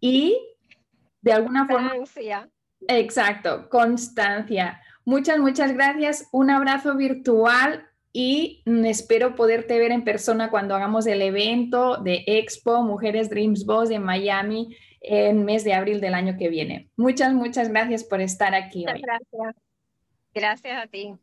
y 0.00 0.38
de 1.20 1.32
alguna 1.32 1.66
forma... 1.66 1.92
Exacto, 2.88 3.68
constancia. 3.68 4.80
Muchas, 5.04 5.38
muchas 5.38 5.72
gracias. 5.72 6.28
Un 6.32 6.50
abrazo 6.50 6.96
virtual 6.96 7.88
y 8.12 8.62
espero 8.66 9.34
poderte 9.34 9.78
ver 9.78 9.90
en 9.90 10.04
persona 10.04 10.50
cuando 10.50 10.74
hagamos 10.74 11.06
el 11.06 11.22
evento 11.22 11.96
de 11.96 12.24
Expo 12.26 12.82
Mujeres 12.82 13.30
Dreams 13.30 13.64
Boss 13.64 13.90
en 13.90 14.02
Miami 14.02 14.76
en 15.00 15.44
mes 15.44 15.64
de 15.64 15.74
abril 15.74 16.00
del 16.00 16.14
año 16.14 16.36
que 16.38 16.48
viene. 16.48 16.90
Muchas, 16.96 17.32
muchas 17.32 17.68
gracias 17.68 18.04
por 18.04 18.20
estar 18.20 18.54
aquí 18.54 18.86
hoy. 18.86 19.00
Gracias. 19.00 19.56
Gracias 20.34 20.82
a 20.82 20.86
ti. 20.86 21.14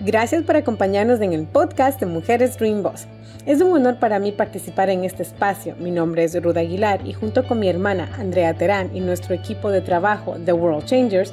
Gracias 0.00 0.44
por 0.44 0.56
acompañarnos 0.56 1.20
en 1.20 1.32
el 1.32 1.46
podcast 1.46 1.98
de 1.98 2.06
Mujeres 2.06 2.56
Dream 2.56 2.82
Boss. 2.82 3.08
Es 3.46 3.60
un 3.60 3.72
honor 3.72 3.98
para 3.98 4.18
mí 4.18 4.30
participar 4.30 4.90
en 4.90 5.04
este 5.04 5.22
espacio. 5.22 5.74
Mi 5.76 5.90
nombre 5.90 6.22
es 6.22 6.40
Ruda 6.40 6.60
Aguilar 6.60 7.06
y 7.06 7.14
junto 7.14 7.46
con 7.46 7.58
mi 7.58 7.68
hermana 7.68 8.08
Andrea 8.16 8.54
Terán 8.54 8.94
y 8.94 9.00
nuestro 9.00 9.34
equipo 9.34 9.70
de 9.70 9.80
trabajo 9.80 10.36
The 10.44 10.52
World 10.52 10.84
Changers, 10.84 11.32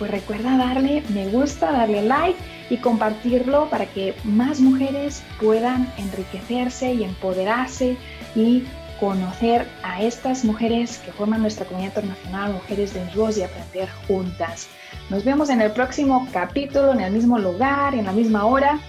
pues 0.00 0.10
recuerda 0.10 0.56
darle 0.56 1.02
me 1.10 1.28
gusta, 1.28 1.70
darle 1.70 2.00
like 2.00 2.40
y 2.70 2.78
compartirlo 2.78 3.68
para 3.68 3.84
que 3.84 4.14
más 4.24 4.58
mujeres 4.58 5.22
puedan 5.38 5.92
enriquecerse 5.98 6.94
y 6.94 7.04
empoderarse 7.04 7.98
y 8.34 8.64
conocer 8.98 9.68
a 9.82 10.02
estas 10.02 10.42
mujeres 10.42 10.96
que 11.04 11.12
forman 11.12 11.42
nuestra 11.42 11.66
comunidad 11.66 11.90
internacional, 11.90 12.54
Mujeres 12.54 12.94
de 12.94 13.04
Voz 13.14 13.36
y 13.36 13.42
aprender 13.42 13.90
juntas. 14.06 14.68
Nos 15.10 15.22
vemos 15.22 15.50
en 15.50 15.60
el 15.60 15.70
próximo 15.72 16.26
capítulo, 16.32 16.92
en 16.92 17.00
el 17.00 17.12
mismo 17.12 17.38
lugar, 17.38 17.94
en 17.94 18.06
la 18.06 18.12
misma 18.12 18.46
hora. 18.46 18.80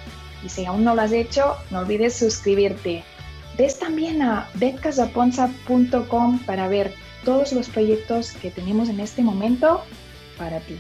Y 0.46 0.50
si 0.50 0.66
aún 0.66 0.86
no 0.86 0.96
lo 0.96 1.02
has 1.02 1.12
hecho, 1.12 1.58
no 1.72 1.80
olvides 1.80 2.16
suscribirte. 2.16 3.04
Ves 3.58 3.80
también 3.80 4.22
a 4.22 4.48
betcasaponza.com 4.54 6.40
para 6.40 6.70
ver 6.70 6.94
todos 7.26 7.52
los 7.52 7.68
proyectos 7.68 8.32
que 8.32 8.50
tenemos 8.50 8.88
en 8.88 9.02
este 9.02 9.22
momento 9.22 9.82
para 10.38 10.60
ti. 10.62 10.78